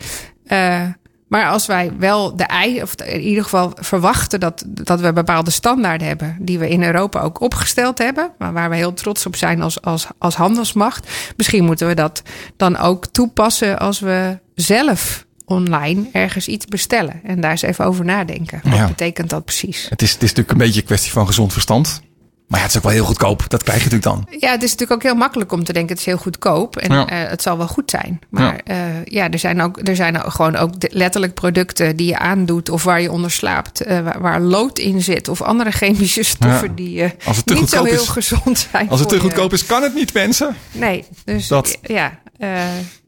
[1.28, 5.50] Maar als wij wel de ei, of in ieder geval verwachten dat, dat we bepaalde
[5.50, 6.36] standaarden hebben.
[6.40, 8.30] die we in Europa ook opgesteld hebben.
[8.38, 11.10] maar waar we heel trots op zijn als, als, als handelsmacht.
[11.36, 12.22] Misschien moeten we dat
[12.56, 17.20] dan ook toepassen als we zelf online ergens iets bestellen.
[17.24, 18.60] En daar eens even over nadenken.
[18.64, 18.86] Wat Ja.
[18.86, 19.86] betekent dat precies?
[19.90, 22.02] Het is, het is natuurlijk een beetje een kwestie van gezond verstand.
[22.48, 23.44] Maar ja, het is ook wel heel goedkoop.
[23.48, 24.38] Dat krijg je natuurlijk dan.
[24.40, 26.94] Ja, het is natuurlijk ook heel makkelijk om te denken: het is heel goedkoop en
[26.94, 27.06] Ja.
[27.06, 28.18] eh, het zal wel goed zijn.
[28.30, 28.74] Maar ja,
[29.04, 33.00] ja er zijn ook, er zijn gewoon ook letterlijk producten die je aandoet of waar
[33.00, 36.74] je onder slaapt, eh, waar, waar lood in zit of andere chemische stoffen Ja.
[36.74, 38.88] die eh, Als het te niet zo heel is- gezond zijn.
[38.88, 39.20] Als het te je.
[39.20, 40.56] goedkoop is, kan het niet, mensen.
[40.72, 41.78] Nee, dus Dat.
[41.82, 42.18] ja.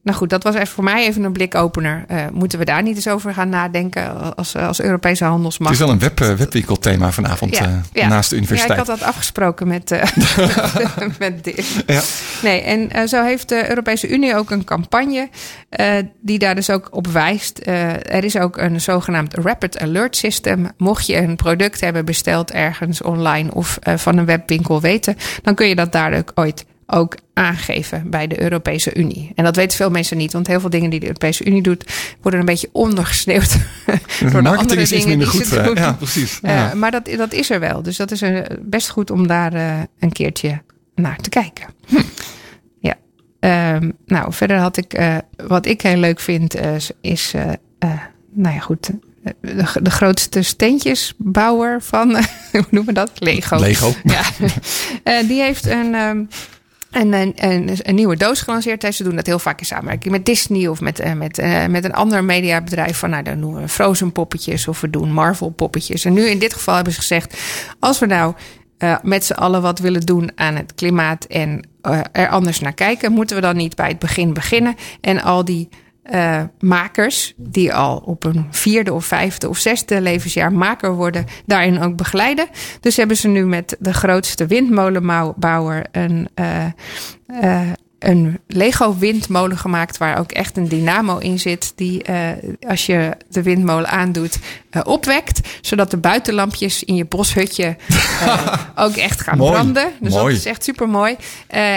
[0.02, 2.04] Eh, nou goed, dat was even voor mij even een blikopener.
[2.08, 5.72] Eh, moeten we daar niet eens over gaan nadenken als, als Europese Het handelsmacht?
[5.72, 8.76] is wel een web, eh, webwinkelthema vanavond eh, naast de universiteit.
[8.76, 10.02] Ja, ik had dat afgesproken met, eh
[11.18, 11.64] met Dim.
[11.86, 12.00] Ja.
[12.42, 15.28] Nee, en eh, zo heeft de Europese Unie ook een campagne
[15.68, 17.58] eh, die daar dus ook op wijst.
[17.58, 20.68] Eh, er is ook een zogenaamd Rapid Alert System.
[20.76, 25.54] Mocht je een product hebben besteld ergens online of eh, van een webwinkel weten, dan
[25.54, 29.32] kun je dat daar ook ooit ook aangeven bij de Europese Unie.
[29.34, 31.84] En dat weten veel mensen niet, want heel veel dingen die de Europese Unie doet,
[32.20, 33.56] worden een beetje ondergesneeuwd
[34.20, 35.64] door de marketing is iets minder goed.
[35.64, 35.74] doen.
[35.74, 36.40] ja, precies.
[36.42, 36.72] Eh.
[36.72, 37.82] Maar dat, dat is er wel.
[37.82, 38.22] Dus dat is
[38.60, 40.62] best goed om daar eh, een keertje
[40.94, 41.66] naar te kijken.
[42.80, 42.94] Ja.
[43.40, 44.94] Ehm, nou, verder had ik...
[44.94, 46.56] eh, wat ik heel leuk vind
[47.00, 47.34] is...
[48.34, 48.90] nou ja, goed...
[49.40, 52.10] De, de grootste steentjesbouwer van...
[52.52, 53.10] hoe noemen we dat?
[53.14, 53.56] Lego.
[53.58, 53.94] Lego.
[54.04, 54.22] Ja.
[55.28, 55.94] Die heeft een...
[55.94, 56.24] ehm,
[56.92, 58.84] een, een, een, een nieuwe doos gelanceerd.
[58.84, 61.66] En Ze doen dat heel vaak in samenwerking met Disney of met, eh, met, eh,
[61.66, 62.98] met een ander mediabedrijf.
[62.98, 66.04] Van nou, dan doen we Frozen poppetjes of we doen Marvel poppetjes.
[66.04, 67.40] En nu in dit geval hebben ze gezegd:
[67.78, 68.34] als we nou
[68.78, 71.66] eh, met z'n allen wat willen doen aan het klimaat en
[72.12, 75.68] er anders naar kijken, moeten we dan niet bij het begin beginnen en al die
[76.02, 81.82] eh, makers die al op een vierde of vijfde of zesde levensjaar maker worden, daarin
[81.82, 82.46] ook begeleiden.
[82.80, 86.64] Dus hebben ze nu met de grootste windmolenbouwer een, eh,
[87.26, 92.28] eh, een Lego windmolen gemaakt waar ook echt een dynamo in zit die eh,
[92.68, 94.38] als je de windmolen aandoet
[94.84, 97.76] opwekt, zodat de buitenlampjes in je boshutje
[98.74, 99.52] ook echt gaan Mooi.
[99.52, 99.92] branden.
[100.00, 100.24] Dus Mooi.
[100.28, 101.16] dat is echt super mooi.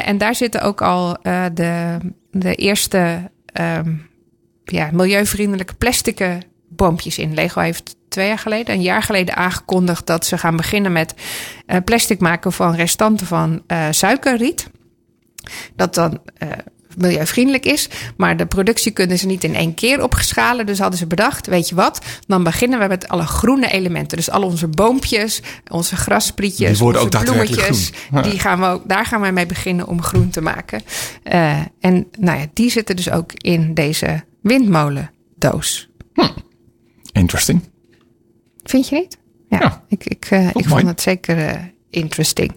[0.05, 1.97] en daar zitten ook al eh, de,
[2.31, 3.93] de eerste ehm,
[4.65, 6.19] ja, milieuvriendelijke plastic
[6.69, 7.33] boompjes in.
[7.33, 11.13] Lego heeft twee jaar geleden, een jaar geleden aangekondigd dat ze gaan beginnen met
[11.65, 14.67] eh, plastic maken van restanten van eh, suikerriet.
[15.75, 16.49] Dat dan eh,
[16.97, 17.89] milieuvriendelijk is.
[18.17, 20.65] Maar de productie kunnen ze niet in één keer opgeschalen.
[20.65, 22.01] Dus hadden ze bedacht, weet je wat?
[22.27, 24.17] Dan beginnen we met alle groene elementen.
[24.17, 25.41] Dus al onze boompjes,
[25.71, 27.91] onze grasprietjes, Die worden onze ook bloemetjes.
[28.09, 28.21] groen.
[28.21, 30.81] Die gaan we ook, daar gaan we mee beginnen om groen te maken.
[31.79, 35.89] En nou ja, die zitten dus ook in deze windmolendoos.
[37.11, 37.61] Interesting.
[38.63, 39.17] Vind je niet?
[39.49, 39.83] Ja, Ja.
[39.87, 42.51] ik, ik, eh, ik vond het zeker eh, interesting.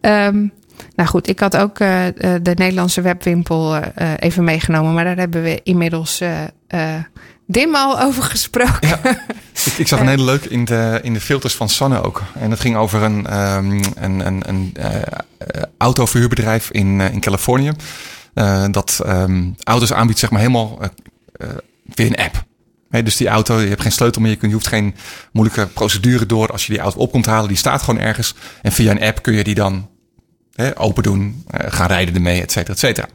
[0.00, 0.46] Ehm,
[0.94, 2.04] nou goed, ik had ook eh,
[2.42, 3.76] de Nederlandse webwimpel
[4.18, 4.94] even meegenomen.
[4.94, 6.22] Maar daar hebben we inmiddels
[7.46, 8.88] Dim al over gesproken.
[8.88, 9.00] Ja.
[9.64, 12.22] Ik, ik zag een hele leuk in de, in de filters van Sanne ook.
[12.34, 14.76] En het ging over een, ehm, een, een, een
[15.78, 17.72] autoverhuurbedrijf in, in Californië.
[18.70, 20.78] Dat ehm, auto's aanbiedt, zeg maar helemaal
[21.88, 22.46] via een app.
[23.04, 24.94] Dus die auto, je hebt geen sleutel meer, je, hoeft geen
[25.32, 27.48] moeilijke procedure door als je die auto op komt halen.
[27.48, 28.34] Die staat gewoon ergens.
[28.62, 29.88] En via een app kun je die dan
[30.74, 33.08] open doen, eh, gaan rijden ermee, et cetera, et cetera.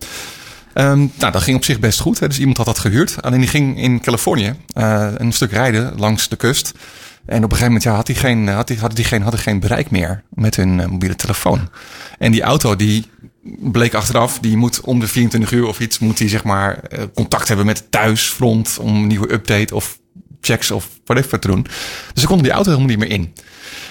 [0.74, 2.19] Ehm, nou, dat ging op zich best goed.
[2.19, 2.28] Hè.
[2.28, 3.21] Dus iemand had dat gehuurd.
[3.21, 6.71] Alleen die ging in Californië uh, een stuk rijden langs de kust.
[7.26, 9.34] En op een gegeven moment ja, had hij geen, had hij, had hij geen, had
[9.34, 11.69] hij geen bereik meer met hun mobiele telefoon.
[12.17, 13.05] En die auto die
[13.44, 17.04] bleek achteraf, die moet om de 24 uur of iets, moet hij zeg maar uh,
[17.14, 20.00] contact hebben met thuisfront om een nieuwe update of
[20.41, 21.62] checks of whatever te doen.
[22.14, 23.34] Dus ze konden die auto helemaal niet meer in.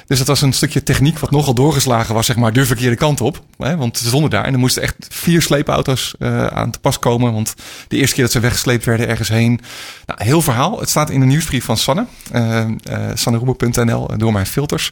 [0.07, 3.21] Dus dat was een stukje techniek wat nogal doorgeslagen was, zeg maar, de verkeerde kant
[3.21, 3.43] op.
[3.59, 3.77] Hè?
[3.77, 7.33] Want ze stonden daar en er moesten echt vier sleepauto's uh, aan te pas komen.
[7.33, 7.55] Want
[7.89, 9.61] de eerste keer dat ze weggesleept werden ergens heen.
[10.07, 10.81] Nou, heel verhaal.
[10.81, 12.07] Het staat in de nieuwsbrief van Sanne.
[12.35, 14.91] Uh, uh, door mijn filters.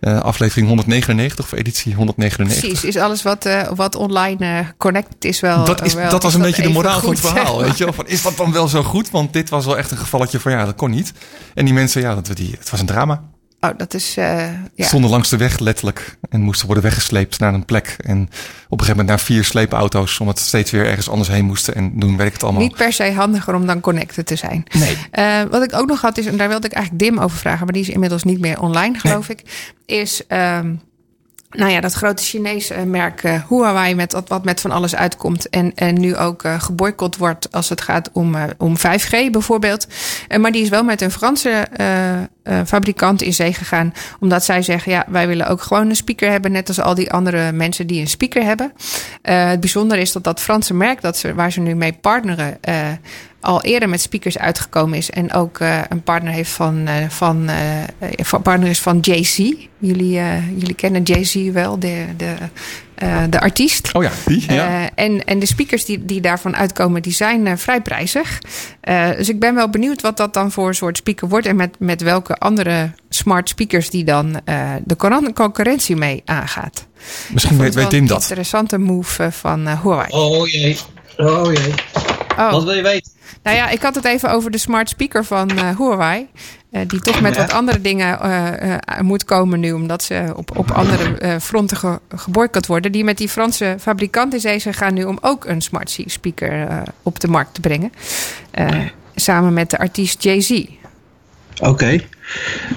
[0.00, 2.70] aflevering 199 of editie 199.
[2.70, 5.64] Precies, is alles wat, wat online connected is wel...
[5.64, 7.58] Dat, is, wel, dat was een beetje de moraal van het verhaal.
[7.62, 7.84] Weet je?
[7.84, 7.92] wel?
[7.92, 9.10] Van, is dat dan wel zo goed?
[9.10, 11.12] Want dit was wel echt een gevalletje van ja, dat kon niet.
[11.54, 13.22] En die mensen, ja, dat, die, het was een drama.
[13.60, 14.16] Oh, dat is...
[14.18, 14.86] uh, ja.
[14.86, 17.96] Stonden langs de weg letterlijk en moesten worden weggesleept naar een plek.
[17.98, 18.30] En op een
[18.68, 21.74] gegeven moment naar vier sleepauto's, omdat ze steeds weer ergens anders heen moesten.
[21.74, 22.62] En doen werkt het allemaal.
[22.62, 24.64] Niet per se handiger om dan connected te zijn.
[24.78, 24.96] Nee.
[25.12, 27.64] Uh, wat ik ook nog had is, en daar wilde ik eigenlijk Dim over vragen,
[27.64, 29.36] maar die is inmiddels niet meer online, geloof nee.
[29.36, 29.72] ik.
[29.86, 30.22] Is.
[30.28, 30.80] Um,
[31.56, 35.48] nou ja, dat grote Chinese merk uh, Huawei, met wat, met van alles uitkomt.
[35.48, 39.86] En, en nu ook uh, geboycott wordt als het gaat om, om 5G bijvoorbeeld.
[40.38, 41.68] Maar die is wel met een Franse
[42.64, 43.94] fabrikant in zee gegaan.
[44.20, 46.52] Omdat zij zeggen, ja, wij willen ook gewoon een speaker hebben.
[46.52, 48.72] Net als al die andere mensen die een speaker hebben.
[49.22, 52.58] het bijzondere is dat dat Franse merk, dat ze, waar ze nu mee partneren
[53.40, 55.10] al eerder met speakers uitgekomen is.
[55.10, 59.36] En ook uh, een partner heeft van, uh, van, uh, partner is van Jay-Z.
[59.78, 60.20] Jullie,
[60.56, 62.34] jullie kennen Jay-Z wel, de, de,
[63.30, 63.94] de artiest.
[63.94, 64.52] Oh ja, die.
[64.52, 64.90] Ja.
[64.94, 68.38] en, en de speakers die, die daarvan uitkomen, die zijn vrij prijzig.
[69.16, 71.46] dus ik ben wel benieuwd wat dat dan voor een soort speaker wordt.
[71.46, 74.40] En met, met welke andere smart speakers die dan
[74.84, 76.86] de concurrentie mee aangaat.
[77.32, 78.16] Misschien weet, weet Tim dat.
[78.16, 80.08] Een interessante move van Huawei.
[80.10, 80.78] Oh jee.
[81.16, 81.74] Oh jee.
[82.38, 82.50] Oh.
[82.50, 83.15] Wat wil je weten?
[83.46, 86.28] Nou ja, ik had het even over de smart speaker van uh, Huawei.
[86.70, 87.40] Uh, die toch met ja.
[87.40, 92.66] wat andere dingen uh, moet komen nu, omdat ze op, op andere fronten ge, geboycott
[92.66, 92.92] worden.
[92.92, 97.20] Die met die Franse fabrikant in zee gaan nu om ook een smart speaker op
[97.20, 97.92] de markt te brengen.
[99.14, 100.50] samen met de artiest Jay-Z.
[100.50, 101.68] Oké.
[101.68, 102.06] Okay.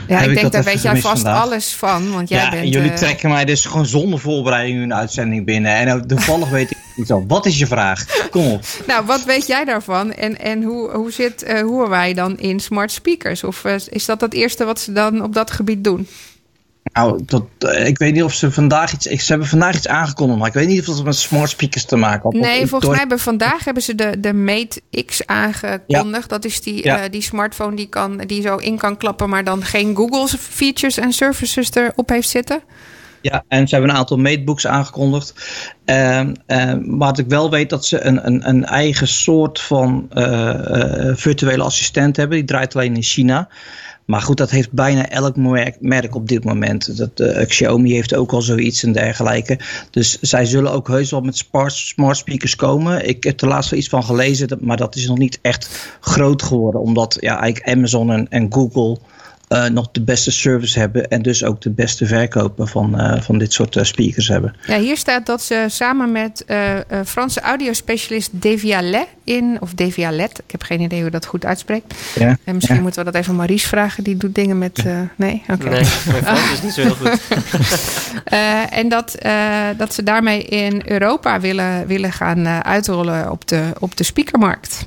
[0.08, 1.42] Ja, ik denk daar weet jij vast vandaag?
[1.44, 2.12] alles van.
[2.12, 5.46] Want jij Ja, bent, en jullie eh, trekken mij dus gewoon zonder voorbereiding een uitzending
[5.46, 5.72] binnen.
[5.76, 7.26] En toevallig weet ik het niet zo.
[7.28, 8.06] Wat is je vraag?
[8.30, 8.64] Kom op.
[8.88, 10.14] Nou, wat weet jij daarvan?
[10.14, 13.44] En, en hoe, hoe zit uh, Huawei dan in smart speakers?
[13.44, 16.08] Of uh, is dat het eerste wat ze dan op dat gebied doen?
[16.94, 19.06] Nou, dat, uh, ik weet niet of ze vandaag iets.
[19.06, 21.96] Ze hebben vandaag iets aangekondigd, maar ik weet niet of dat met smart speakers te
[21.96, 22.34] maken had.
[22.34, 26.30] Nee, volgens door- mij hebben vandaag hebben ze de, de Mate X aangekondigd.
[26.30, 27.04] Dat is die, Ja.
[27.04, 30.98] eh, die smartphone die, kan, die zo in kan klappen, maar dan geen Google features
[30.98, 32.62] en services erop heeft zitten.
[33.22, 35.34] Ja, en ze hebben een aantal matebooks aangekondigd.
[35.86, 41.10] Ehm, maar wat ik wel weet dat ze een, een, een eigen soort van eh,
[41.10, 42.38] eh, virtuele assistent hebben.
[42.38, 43.48] Die draait alleen in China.
[44.10, 45.36] Maar goed, dat heeft bijna elk
[45.80, 46.98] merk, op dit moment.
[46.98, 49.60] Dat, eh, Xiaomi heeft ook al zoiets en dergelijke.
[49.92, 53.08] Dus zij zullen ook heus wel met smart, smart speakers komen.
[53.08, 56.44] Ik heb er laatst wel iets van gelezen, maar dat is nog niet echt groot
[56.44, 56.82] geworden.
[56.82, 58.98] Omdat ja, eigenlijk Amazon en, en Google
[59.50, 61.08] eh, nog de beste service hebben.
[61.10, 64.56] En dus ook de beste verkopen van, eh, van dit soort eh, speakers hebben.
[64.68, 70.40] Ja, hier staat dat ze samen met eh, eh, Franse audiospecialist Devialet in, of Devialet,
[70.46, 71.94] ik heb geen idee hoe dat goed uitspreekt.
[72.16, 72.82] Ja, En misschien ja.
[72.82, 74.78] moeten we dat even Maries vragen, die doet dingen met.
[74.86, 75.70] eh, nee, oké.
[75.70, 77.20] Nee, mijn Frans is niet zo heel goed.
[78.24, 83.48] Eh, en dat, eh, dat ze daarmee in Europa willen, willen gaan eh, uitrollen op
[83.48, 84.86] de, op de speakermarkt.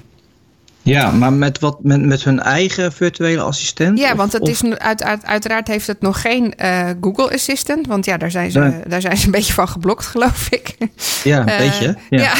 [0.84, 3.98] Ja, maar met, wat, met, met hun eigen virtuele assistent?
[3.98, 7.32] Ja, Of- want het of- is, uit, uit, uiteraard heeft het nog geen eh, Google
[7.32, 7.86] Assistant.
[7.86, 8.80] Want ja, daar zijn, ze, Nee.
[8.88, 10.76] daar zijn ze een beetje van geblokt, geloof ik.
[11.24, 11.96] Ja, een Eh, beetje.
[12.10, 12.20] Ja.
[12.22, 12.34] Ja.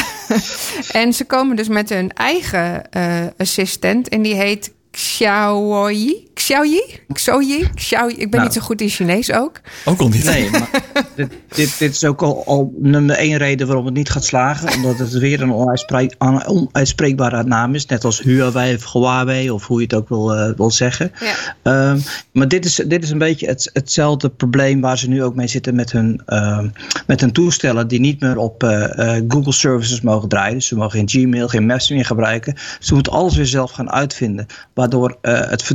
[1.01, 3.03] en ze komen dus met hun eigen eh,
[3.37, 4.09] assistent.
[4.09, 6.27] En die heet Xiaoyi.
[6.33, 6.81] Xiaoyi?
[7.13, 7.67] Xiaoyi?
[7.75, 8.13] Xiaoyi.
[8.13, 8.43] Ik ben Nou.
[8.43, 9.61] niet zo goed in Chinees ook.
[9.85, 10.23] Ook al niet.
[10.23, 10.69] Nee, maar
[11.15, 14.73] dit, dit, dit is ook al, al nummer één reden waarom het niet gaat slagen.
[14.75, 17.85] Omdat het weer een onuitspreek- een onuitspreekbare naam is.
[17.85, 21.11] Net als Huawei of Huawei of hoe je het ook wil, eh, wil zeggen.
[21.19, 21.35] Ja.
[21.63, 21.99] Ehm,
[22.31, 25.47] maar dit is, dit is een beetje het, hetzelfde probleem waar ze nu ook mee
[25.47, 26.69] zitten met hun, ehm,
[27.07, 30.53] met hun toestellen die niet meer op eh, eh, Google services mogen draaien.
[30.53, 32.55] Dus ze mogen geen Gmail, geen Maps meer gebruiken.
[32.79, 34.45] Ze moeten alles weer zelf gaan uitvinden.
[34.83, 35.67] Waardoor eh, het,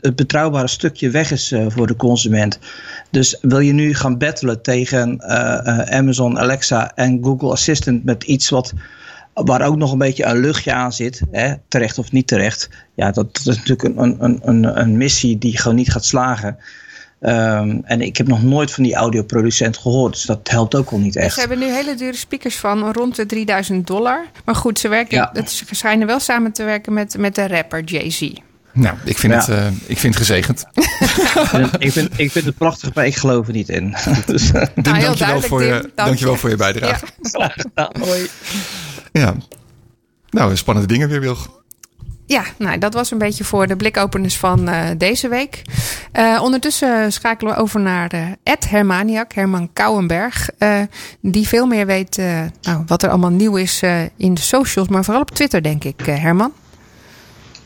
[0.00, 2.58] het betrouwbare stukje weg is eh, voor de consument.
[3.10, 8.48] Dus wil je nu gaan battelen tegen eh, Amazon, Alexa en Google Assistant met iets
[8.48, 8.72] wat
[9.34, 12.68] waar ook nog een beetje een luchtje aan zit, hè, terecht of niet terecht.
[12.94, 16.56] Ja, dat, dat is natuurlijk een, een, een, een missie die gewoon niet gaat slagen.
[17.22, 20.12] Ehm, en ik heb nog nooit van die audioproducent gehoord.
[20.12, 21.34] Dus dat helpt ook al niet echt.
[21.34, 24.24] Ze hebben nu hele dure speakers van rond de 3000 dollar.
[24.44, 25.30] Maar goed, ze, werken, Ja.
[25.32, 28.32] het, ze schijnen wel samen te werken met, met de rapper Jay-Z.
[28.72, 29.38] Nou, ik vind, Ja.
[29.38, 30.64] het, eh, ik vind het gezegend.
[31.78, 33.94] ik, vind, ik vind het prachtig, maar ik geloof er niet in.
[34.26, 36.38] dus, Nou, heel dankjewel, voor, je, dankjewel je.
[36.38, 37.04] voor je bijdrage.
[37.74, 37.90] Ja.
[38.06, 38.26] hoi.
[39.12, 39.34] Ja.
[40.30, 41.61] Nou, spannende dingen weer, Wilg.
[42.32, 45.62] Ja, nou, dat was een beetje voor de blikopeners van eh, deze week.
[46.12, 50.48] Eh, ondertussen schakelen we over naar eh, Ed Hermaniak, Herman Kouwenberg.
[51.20, 52.16] die veel meer weet
[52.62, 53.82] nou, wat er allemaal nieuw is
[54.16, 56.52] in de socials, maar vooral op Twitter, denk ik, Herman.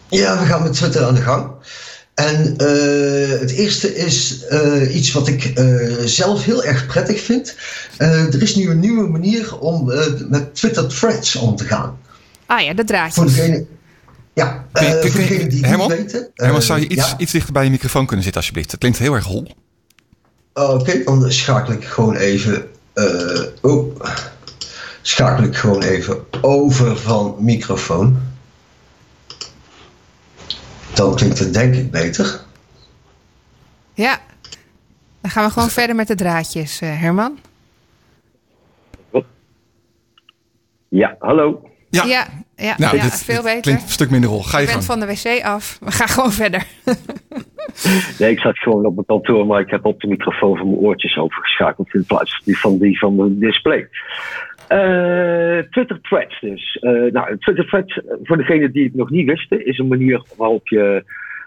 [0.08, 1.50] Ja, we gaan met Twitter aan de gang.
[2.14, 2.54] En
[3.40, 4.44] het eerste is
[4.90, 5.52] iets wat ik
[6.04, 7.54] zelf heel erg prettig vind.
[7.98, 9.84] Er is nu een nieuwe manier om
[10.28, 11.98] met Twitter threads om te gaan.
[12.46, 13.34] Ah ja, de Voor draadjes.
[13.34, 13.66] degene,
[14.36, 15.88] ja, Kun je- eh, kun- voor kun je- degenen die Herman?
[15.88, 16.20] niet weten.
[16.20, 17.18] eh, Herman, zou je iets, ja.
[17.18, 18.70] iets dichter bij je microfoon kunnen zitten, alsjeblieft?
[18.70, 19.54] Het klinkt heel erg hol.
[20.54, 22.70] Oké, dan schakel ik gewoon even.
[22.94, 24.00] eh, oh,
[25.02, 28.22] schakel ik gewoon even over van microfoon.
[30.94, 32.40] Dan klinkt het denk ik beter.
[33.94, 34.20] Ja,
[35.20, 37.38] dan gaan we gewoon verder met de draadjes, eh, Herman.
[40.88, 41.70] Ja, hallo.
[41.90, 43.60] Ja, Ja, ja, nou, ja dit, veel dit beter.
[43.60, 44.42] klinkt een stuk minder hol.
[44.42, 45.00] Ga je bent gang.
[45.00, 45.78] van de wc af.
[45.80, 46.62] We gaan gewoon verder.
[48.18, 50.80] Nee, ik zat gewoon op mijn kantoor, maar ik heb op de microfoon van mijn
[50.80, 53.88] oortjes overgeschakeld in plaats van die van, die van mijn display.
[54.68, 56.78] Eh, Twitter Threads dus.
[56.80, 60.22] Eh, nou, Twitter Threads, eh, voor degenen die het nog niet wisten, is een manier
[60.36, 61.04] waarop je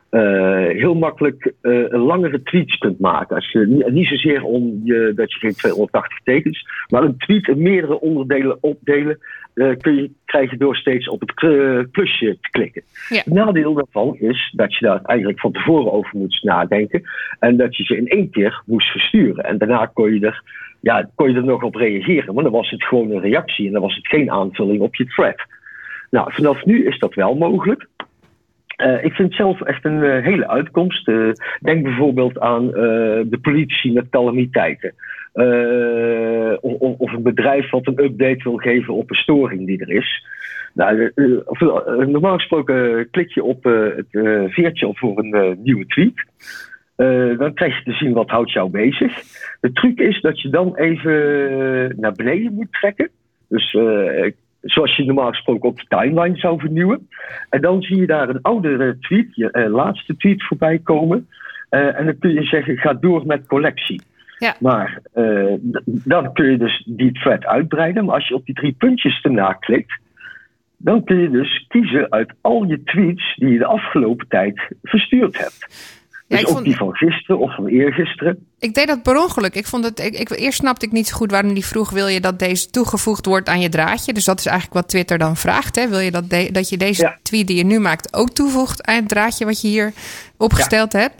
[0.10, 3.36] eh, heel makkelijk eh, een langere tweets kunt maken.
[3.36, 7.48] Als je, niet, niet zozeer om je, dat je geen 280 tekens, maar een tweet
[7.48, 9.20] in meerdere onderdelen opdelen,
[9.60, 12.84] eh, kun je, krijg je door steeds op het eh, plusje te klikken.
[13.10, 13.18] Ja.
[13.18, 17.04] Het nadeel daarvan is dat je daar eigenlijk van tevoren over moet nadenken.
[17.40, 19.44] En dat je ze in één keer moest versturen.
[19.44, 20.44] En daarna kon je er,
[20.80, 22.34] ja, kon je er nog op reageren.
[22.34, 25.06] Maar dan was het gewoon een reactie en dan was het geen aanvulling op je
[25.06, 25.42] thread.
[26.10, 27.88] Nou, vanaf nu is dat wel mogelijk.
[28.80, 31.08] Eh, ik vind het zelf echt een eh, hele uitkomst.
[31.08, 31.30] Eh,
[31.60, 32.74] denk bijvoorbeeld aan eh,
[33.26, 34.94] de politie met calamiteiten.
[35.34, 39.90] Eh, of, of- een bedrijf wat een update wil geven op een storing die er
[39.90, 40.26] is.
[40.74, 44.08] Nou, eh, eh, normaal gesproken klik je op het
[44.54, 46.26] veertje voor een nieuwe tweet.
[47.38, 49.14] Dan krijg je te zien wat houdt jou bezig.
[49.62, 53.10] De truc is dat je dan even naar beneden moet trekken.
[53.48, 53.78] Dus
[54.62, 57.08] zoals je normaal gesproken op de timeline zou vernieuwen.
[57.50, 61.28] En dan zie je daar een oudere tweet, je laatste tweet voorbij komen.
[61.70, 64.02] En dan kun je zeggen, ga door met collectie.
[64.40, 64.56] Ja.
[64.60, 65.54] Maar eh,
[65.86, 68.06] dan kun je dus die thread uitbreiden.
[68.06, 70.00] Maar als je op die drie puntjes erna klikt,
[70.78, 75.38] dan kun je dus kiezen uit al je tweets die je de afgelopen tijd verstuurd
[75.38, 75.68] hebt.
[76.30, 78.48] Ja, Dus ik ook vond- die van gisteren of van eergisteren.
[78.60, 79.56] Ik deed dat per ongeluk.
[79.56, 82.08] Ik vond het, ik, ik, eerst snapte ik niet zo goed waarom die vroeg: wil
[82.08, 84.14] je dat deze toegevoegd wordt aan je draadje?
[84.14, 85.76] Dus dat is eigenlijk wat Twitter dan vraagt.
[85.76, 85.88] Hè?
[85.88, 87.18] Wil je dat, de- dat je deze Ja.
[87.22, 89.94] tweet die je nu maakt ook toevoegt aan het draadje wat je hier
[90.38, 91.16] opgesteld hebt?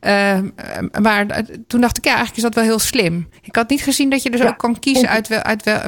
[0.00, 3.28] Ehm, eh, maar eh, toen dacht ik, ja, eigenlijk is dat wel heel slim.
[3.42, 5.78] Ik had niet gezien dat je dus ook kan kiezen uit wel, uit wel,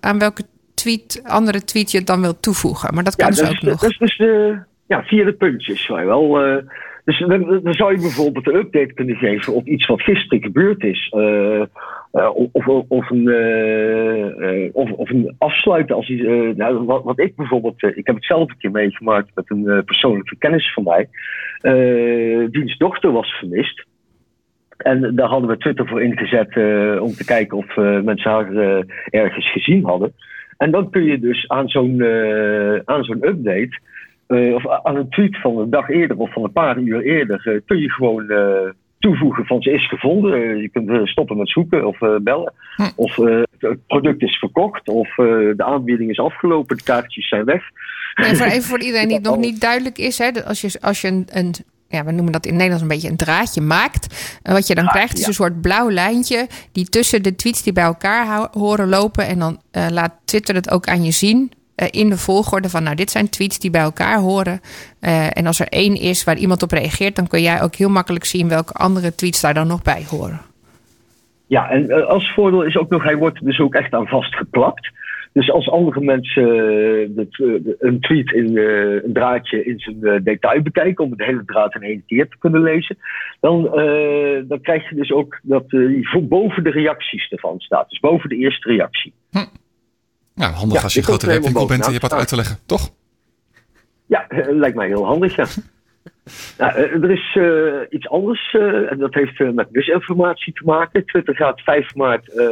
[0.00, 0.42] aan welke
[0.74, 2.94] tweet, andere tweet je het dan wilt toevoegen.
[2.94, 3.80] Maar dat kan dus dat ook is, nog.
[3.80, 5.84] dat is dus de, ja, via de puntjes.
[5.84, 6.56] Zou je wel, eh,
[7.04, 10.84] dus dan, dan zou je bijvoorbeeld een update kunnen geven op iets wat gisteren gebeurd
[10.84, 11.08] is.
[11.10, 15.96] eh, eh, of, of, of, een, eh, of, of een afsluiten.
[15.96, 16.22] Als iets,
[16.56, 20.36] nou, wat, wat ik bijvoorbeeld, ik heb het zelf een keer meegemaakt met een persoonlijke
[20.38, 21.08] kennis van mij.
[22.50, 23.86] Diens dochter was vermist.
[24.76, 26.56] En daar hadden we Twitter voor ingezet
[27.00, 28.52] om te kijken of mensen haar
[29.10, 30.12] ergens gezien hadden.
[30.56, 32.04] En dan kun je dus aan zo'n
[32.84, 33.78] aan zo'n update,
[34.32, 37.46] eh, of aan een tweet van een dag eerder of van een paar uur eerder,
[37.46, 40.58] eh, kun je gewoon eh, toevoegen van ze is gevonden.
[40.58, 42.52] Je kunt stoppen met zoeken of bellen.
[42.96, 47.62] Of eh, het product is verkocht, of de aanbieding is afgelopen, de kaartjes zijn weg.
[48.14, 50.78] En voor, even voor iedereen die het nog niet duidelijk is, hè, dat als je,
[50.80, 51.54] als je een, een,
[51.88, 54.74] ja, we noemen dat in het Nederlands een beetje een draadje maakt, en wat je
[54.74, 55.26] dan Ah, krijgt is ja.
[55.26, 59.60] een soort blauw lijntje die tussen de tweets die bij elkaar horen lopen en dan
[59.90, 61.52] laat Twitter het ook aan je zien.
[61.82, 64.60] Eh, in de volgorde van, nou, dit zijn tweets die bij elkaar horen.
[65.00, 67.88] Eh, en als er één is waar iemand op reageert, dan kun jij ook heel
[67.88, 70.40] makkelijk zien welke andere tweets daar dan nog bij horen.
[71.46, 74.90] Ja, en eh, als voordeel is ook nog, hij wordt dus ook echt aan vastgeplakt.
[75.32, 76.44] Dus als andere mensen
[77.78, 82.02] een tweet in een draadje in zijn detail bekijken, om de hele draad in één
[82.06, 82.96] keer te kunnen lezen,
[83.40, 83.62] dan,
[84.48, 85.64] dan krijg je dus ook dat
[86.00, 87.88] voor boven de reacties ervan staat.
[87.88, 89.12] Dus boven de eerste reactie.
[90.34, 92.36] Nou, handig Ja, als je een grote webwinkel bent en je hebt wat uit te
[92.36, 92.90] leggen, toch?
[94.06, 95.46] Ja, eh, lijkt mij heel handig, ja.
[96.58, 100.64] Nou, eh, er is eh, iets anders eh, en dat heeft eh, met misinformatie te
[100.64, 101.06] maken.
[101.06, 102.46] Twitter gaat 5 maart eh,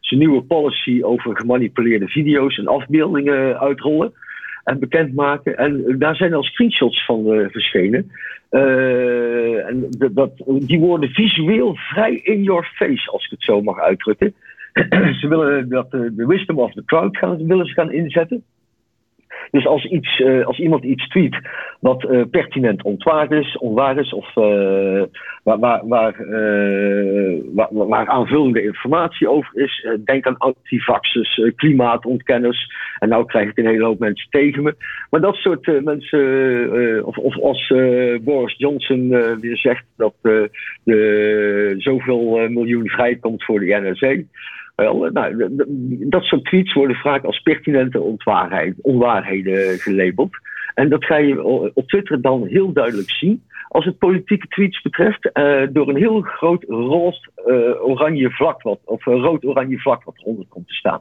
[0.00, 4.12] zijn nieuwe policy over gemanipuleerde video's en afbeeldingen uitrollen
[4.66, 5.56] en bekendmaken.
[5.56, 8.10] En eh, daar zijn al screenshots van eh, verschenen.
[8.48, 13.80] Eh, en dat, die worden visueel vrij in your face, als ik het zo mag
[13.80, 14.34] uitdrukken.
[15.20, 18.44] ze willen dat eh, de wisdom of the crowd gaan, willen ze gaan inzetten.
[19.50, 21.38] Dus als, iets, eh, als iemand iets tweet
[21.80, 24.34] wat eh, pertinent ontwaar is, onwaar is of
[25.42, 26.14] waar, waar, waar,
[27.70, 32.70] waar, aanvullende informatie over is, denk aan antivaxers, klimaatontkenners.
[32.98, 34.74] En nou krijg ik een hele hoop mensen tegen me.
[35.10, 37.72] Maar dat soort mensen, of, of als
[38.20, 39.08] Boris Johnson
[39.40, 40.14] weer zegt dat
[40.82, 44.24] de zoveel miljoen vrijkomt voor de NRC.
[44.76, 45.64] Wel, nou, d- d-
[46.10, 48.16] dat soort tweets worden vaak als pertinente
[48.82, 50.36] onwaarheden gelabeld.
[50.74, 53.42] En dat ga je op Twitter dan heel duidelijk zien.
[53.68, 59.06] Als het politieke tweets betreft, eh, door een heel groot rood eh, vlak, wat, of
[59.06, 61.00] een rood-oranje vlak wat eronder komt te staan.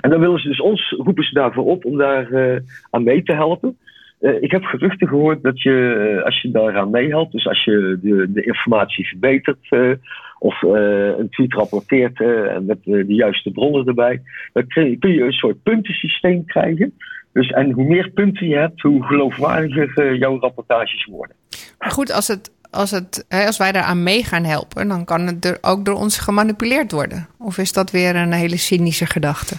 [0.00, 2.60] En dan willen ze dus ons, roepen ze daarvoor op om daar eh,
[2.90, 3.78] aan mee te helpen.
[4.24, 7.98] Eh, ik heb geruchten gehoord dat je, eh, als je daaraan meehelpt, dus als je
[8.02, 9.90] de, de informatie verbetert eh,
[10.38, 14.22] of een tweet rapporteert en met de juiste bronnen erbij,
[14.52, 16.98] dan kun je, een soort puntensysteem krijgen.
[17.32, 21.36] Dus, en hoe meer punten je hebt, hoe geloofwaardiger jouw rapportages worden.
[21.78, 25.26] Maar goed, als, het, als, het, hè, als wij daaraan mee gaan helpen, dan kan
[25.26, 27.26] het er ook door ons gemanipuleerd worden.
[27.38, 29.56] Of is dat weer een hele cynische gedachte?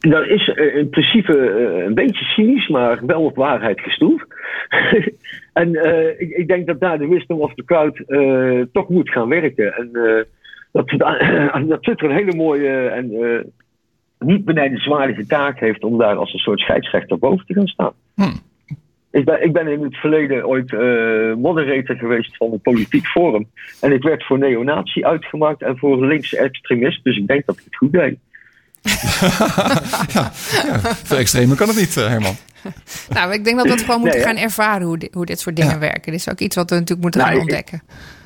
[0.00, 4.22] Dat is eh, in principe eh, een beetje cynisch, maar wel op waarheid gestoeld.
[5.52, 8.02] en eh, ik, ik denk dat daar de wisdom of the crowd
[8.72, 9.74] toch moet gaan werken.
[9.74, 9.90] En
[10.72, 10.88] dat,
[11.68, 13.10] dat Twitter een hele mooie en
[14.18, 17.92] niet benijdenswaardige taak heeft om daar als een soort scheidsrechter boven te gaan staan.
[18.14, 18.34] Hmm.
[19.10, 20.72] Ik ben, ik ben in het verleden ooit
[21.38, 23.46] moderator geweest van een politiek forum.
[23.80, 27.04] En ik werd voor neonazi uitgemaakt en voor linkse extremist.
[27.04, 28.18] Dus ik denk dat ik het goed deed.
[30.14, 30.30] ja,
[31.04, 32.34] veel extremer kan het niet, eh, Herman.
[33.08, 35.40] Nou, ik denk dat we het gewoon moeten Nee, gaan ervaren hoe, di- hoe dit
[35.40, 35.78] soort dingen Ja.
[35.78, 36.12] werken.
[36.12, 37.82] Dit is ook iets wat we natuurlijk moeten Nou, gaan ik- ontdekken.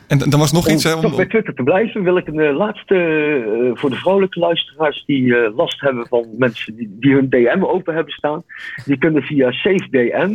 [0.07, 0.91] En dan was nog Om iets, hè?
[0.93, 4.39] toch om- bij Twitter te blijven, wil ik een eh, laatste eh, voor de vrolijke
[4.39, 8.43] luisteraars die eh, last hebben van mensen die, die hun DM open hebben staan.
[8.85, 10.33] Die kunnen via SafeDM,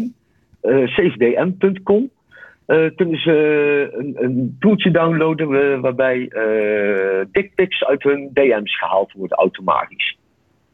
[0.62, 2.10] eh safedm.com,
[2.70, 3.34] eh, kunnen ze
[3.98, 10.18] een, een toeltje downloaden eh, waarbij eh dickpics uit hun DM's gehaald worden automatisch.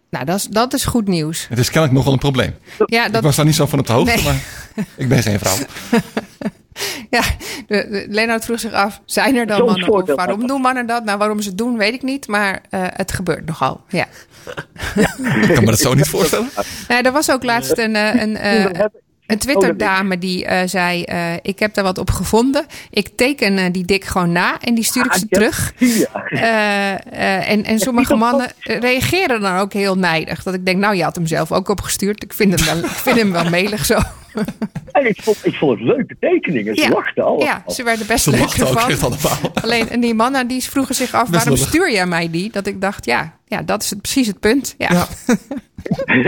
[0.10, 1.48] Nou, dat is, dat is goed nieuws.
[1.48, 2.56] Het is kennelijk nogal een probleem.
[2.86, 4.24] Ja, Ik dat, was daar niet zo van op de hoogte, Nee.
[4.24, 4.42] maar
[4.98, 5.56] ik ben geen vrouw.
[7.18, 7.22] ja
[7.68, 10.10] de, de, Lennart vroeg zich af, zijn er dan Soms mannen?
[10.10, 11.04] Of waarom doen mannen dat?
[11.04, 12.28] Nou, waarom ze het doen, weet ik niet.
[12.28, 14.06] Maar eh, het gebeurt nogal, ja.
[15.48, 16.50] Ik kan me dat zo niet voorstellen.
[16.88, 21.04] Nou, er was ook laatst een, een, eh, We hebben- een Twitter-dame die eh, zei...
[21.04, 22.66] eh, ik heb daar wat op gevonden.
[22.90, 25.74] Ik teken eh, die dik gewoon na en die stuur ik Ah, ze terug.
[26.30, 27.00] Ja.
[27.42, 30.44] En, en sommige mannen reageren dan ook heel nijdig.
[30.44, 32.24] Dat ik denk, nou, je had hem zelf ook opgestuurd.
[32.24, 34.00] Ik vind hem wel, ik vind hem wel melig zo.
[34.92, 36.76] En ik vond, ik vond het leuke tekeningen.
[36.76, 36.90] Ze Ja.
[36.90, 37.46] lachten allemaal.
[37.46, 39.52] Ja, ze werden best Ze leuk ervan.
[39.64, 41.68] Alleen en die mannen die vroegen zich af, Best waarom lullig.
[41.68, 42.52] stuur jij mij die?
[42.52, 44.76] Dat ik dacht, ja, ja dat is het, precies het punt.
[44.78, 44.88] Ja.
[44.92, 45.08] Ja,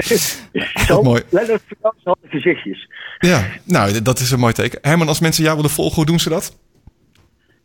[0.88, 1.22] Zo, mooi.
[1.30, 2.90] Lennart Verkans had de gezichtjes.
[3.20, 4.80] ja, nou, dat is een mooi teken.
[4.82, 6.58] Herman, als mensen jou willen volgen, hoe doen ze dat?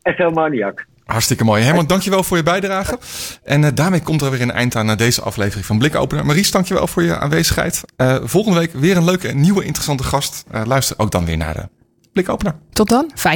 [0.02, 0.86] Echt Maniak.
[1.04, 1.62] Hartstikke mooi.
[1.62, 2.98] Herman, dankjewel voor je bijdrage.
[3.44, 6.26] En eh, daarmee komt er weer een eind aan eh, deze aflevering van Blikopener.
[6.26, 7.82] Maries, dankjewel voor je aanwezigheid.
[7.96, 10.44] Eh, volgende week weer een leuke, nieuwe, interessante gast.
[10.64, 11.68] Luister ook dan weer naar de
[12.12, 12.54] Blikopener.
[12.72, 13.10] Tot dan.
[13.14, 13.30] Fijn.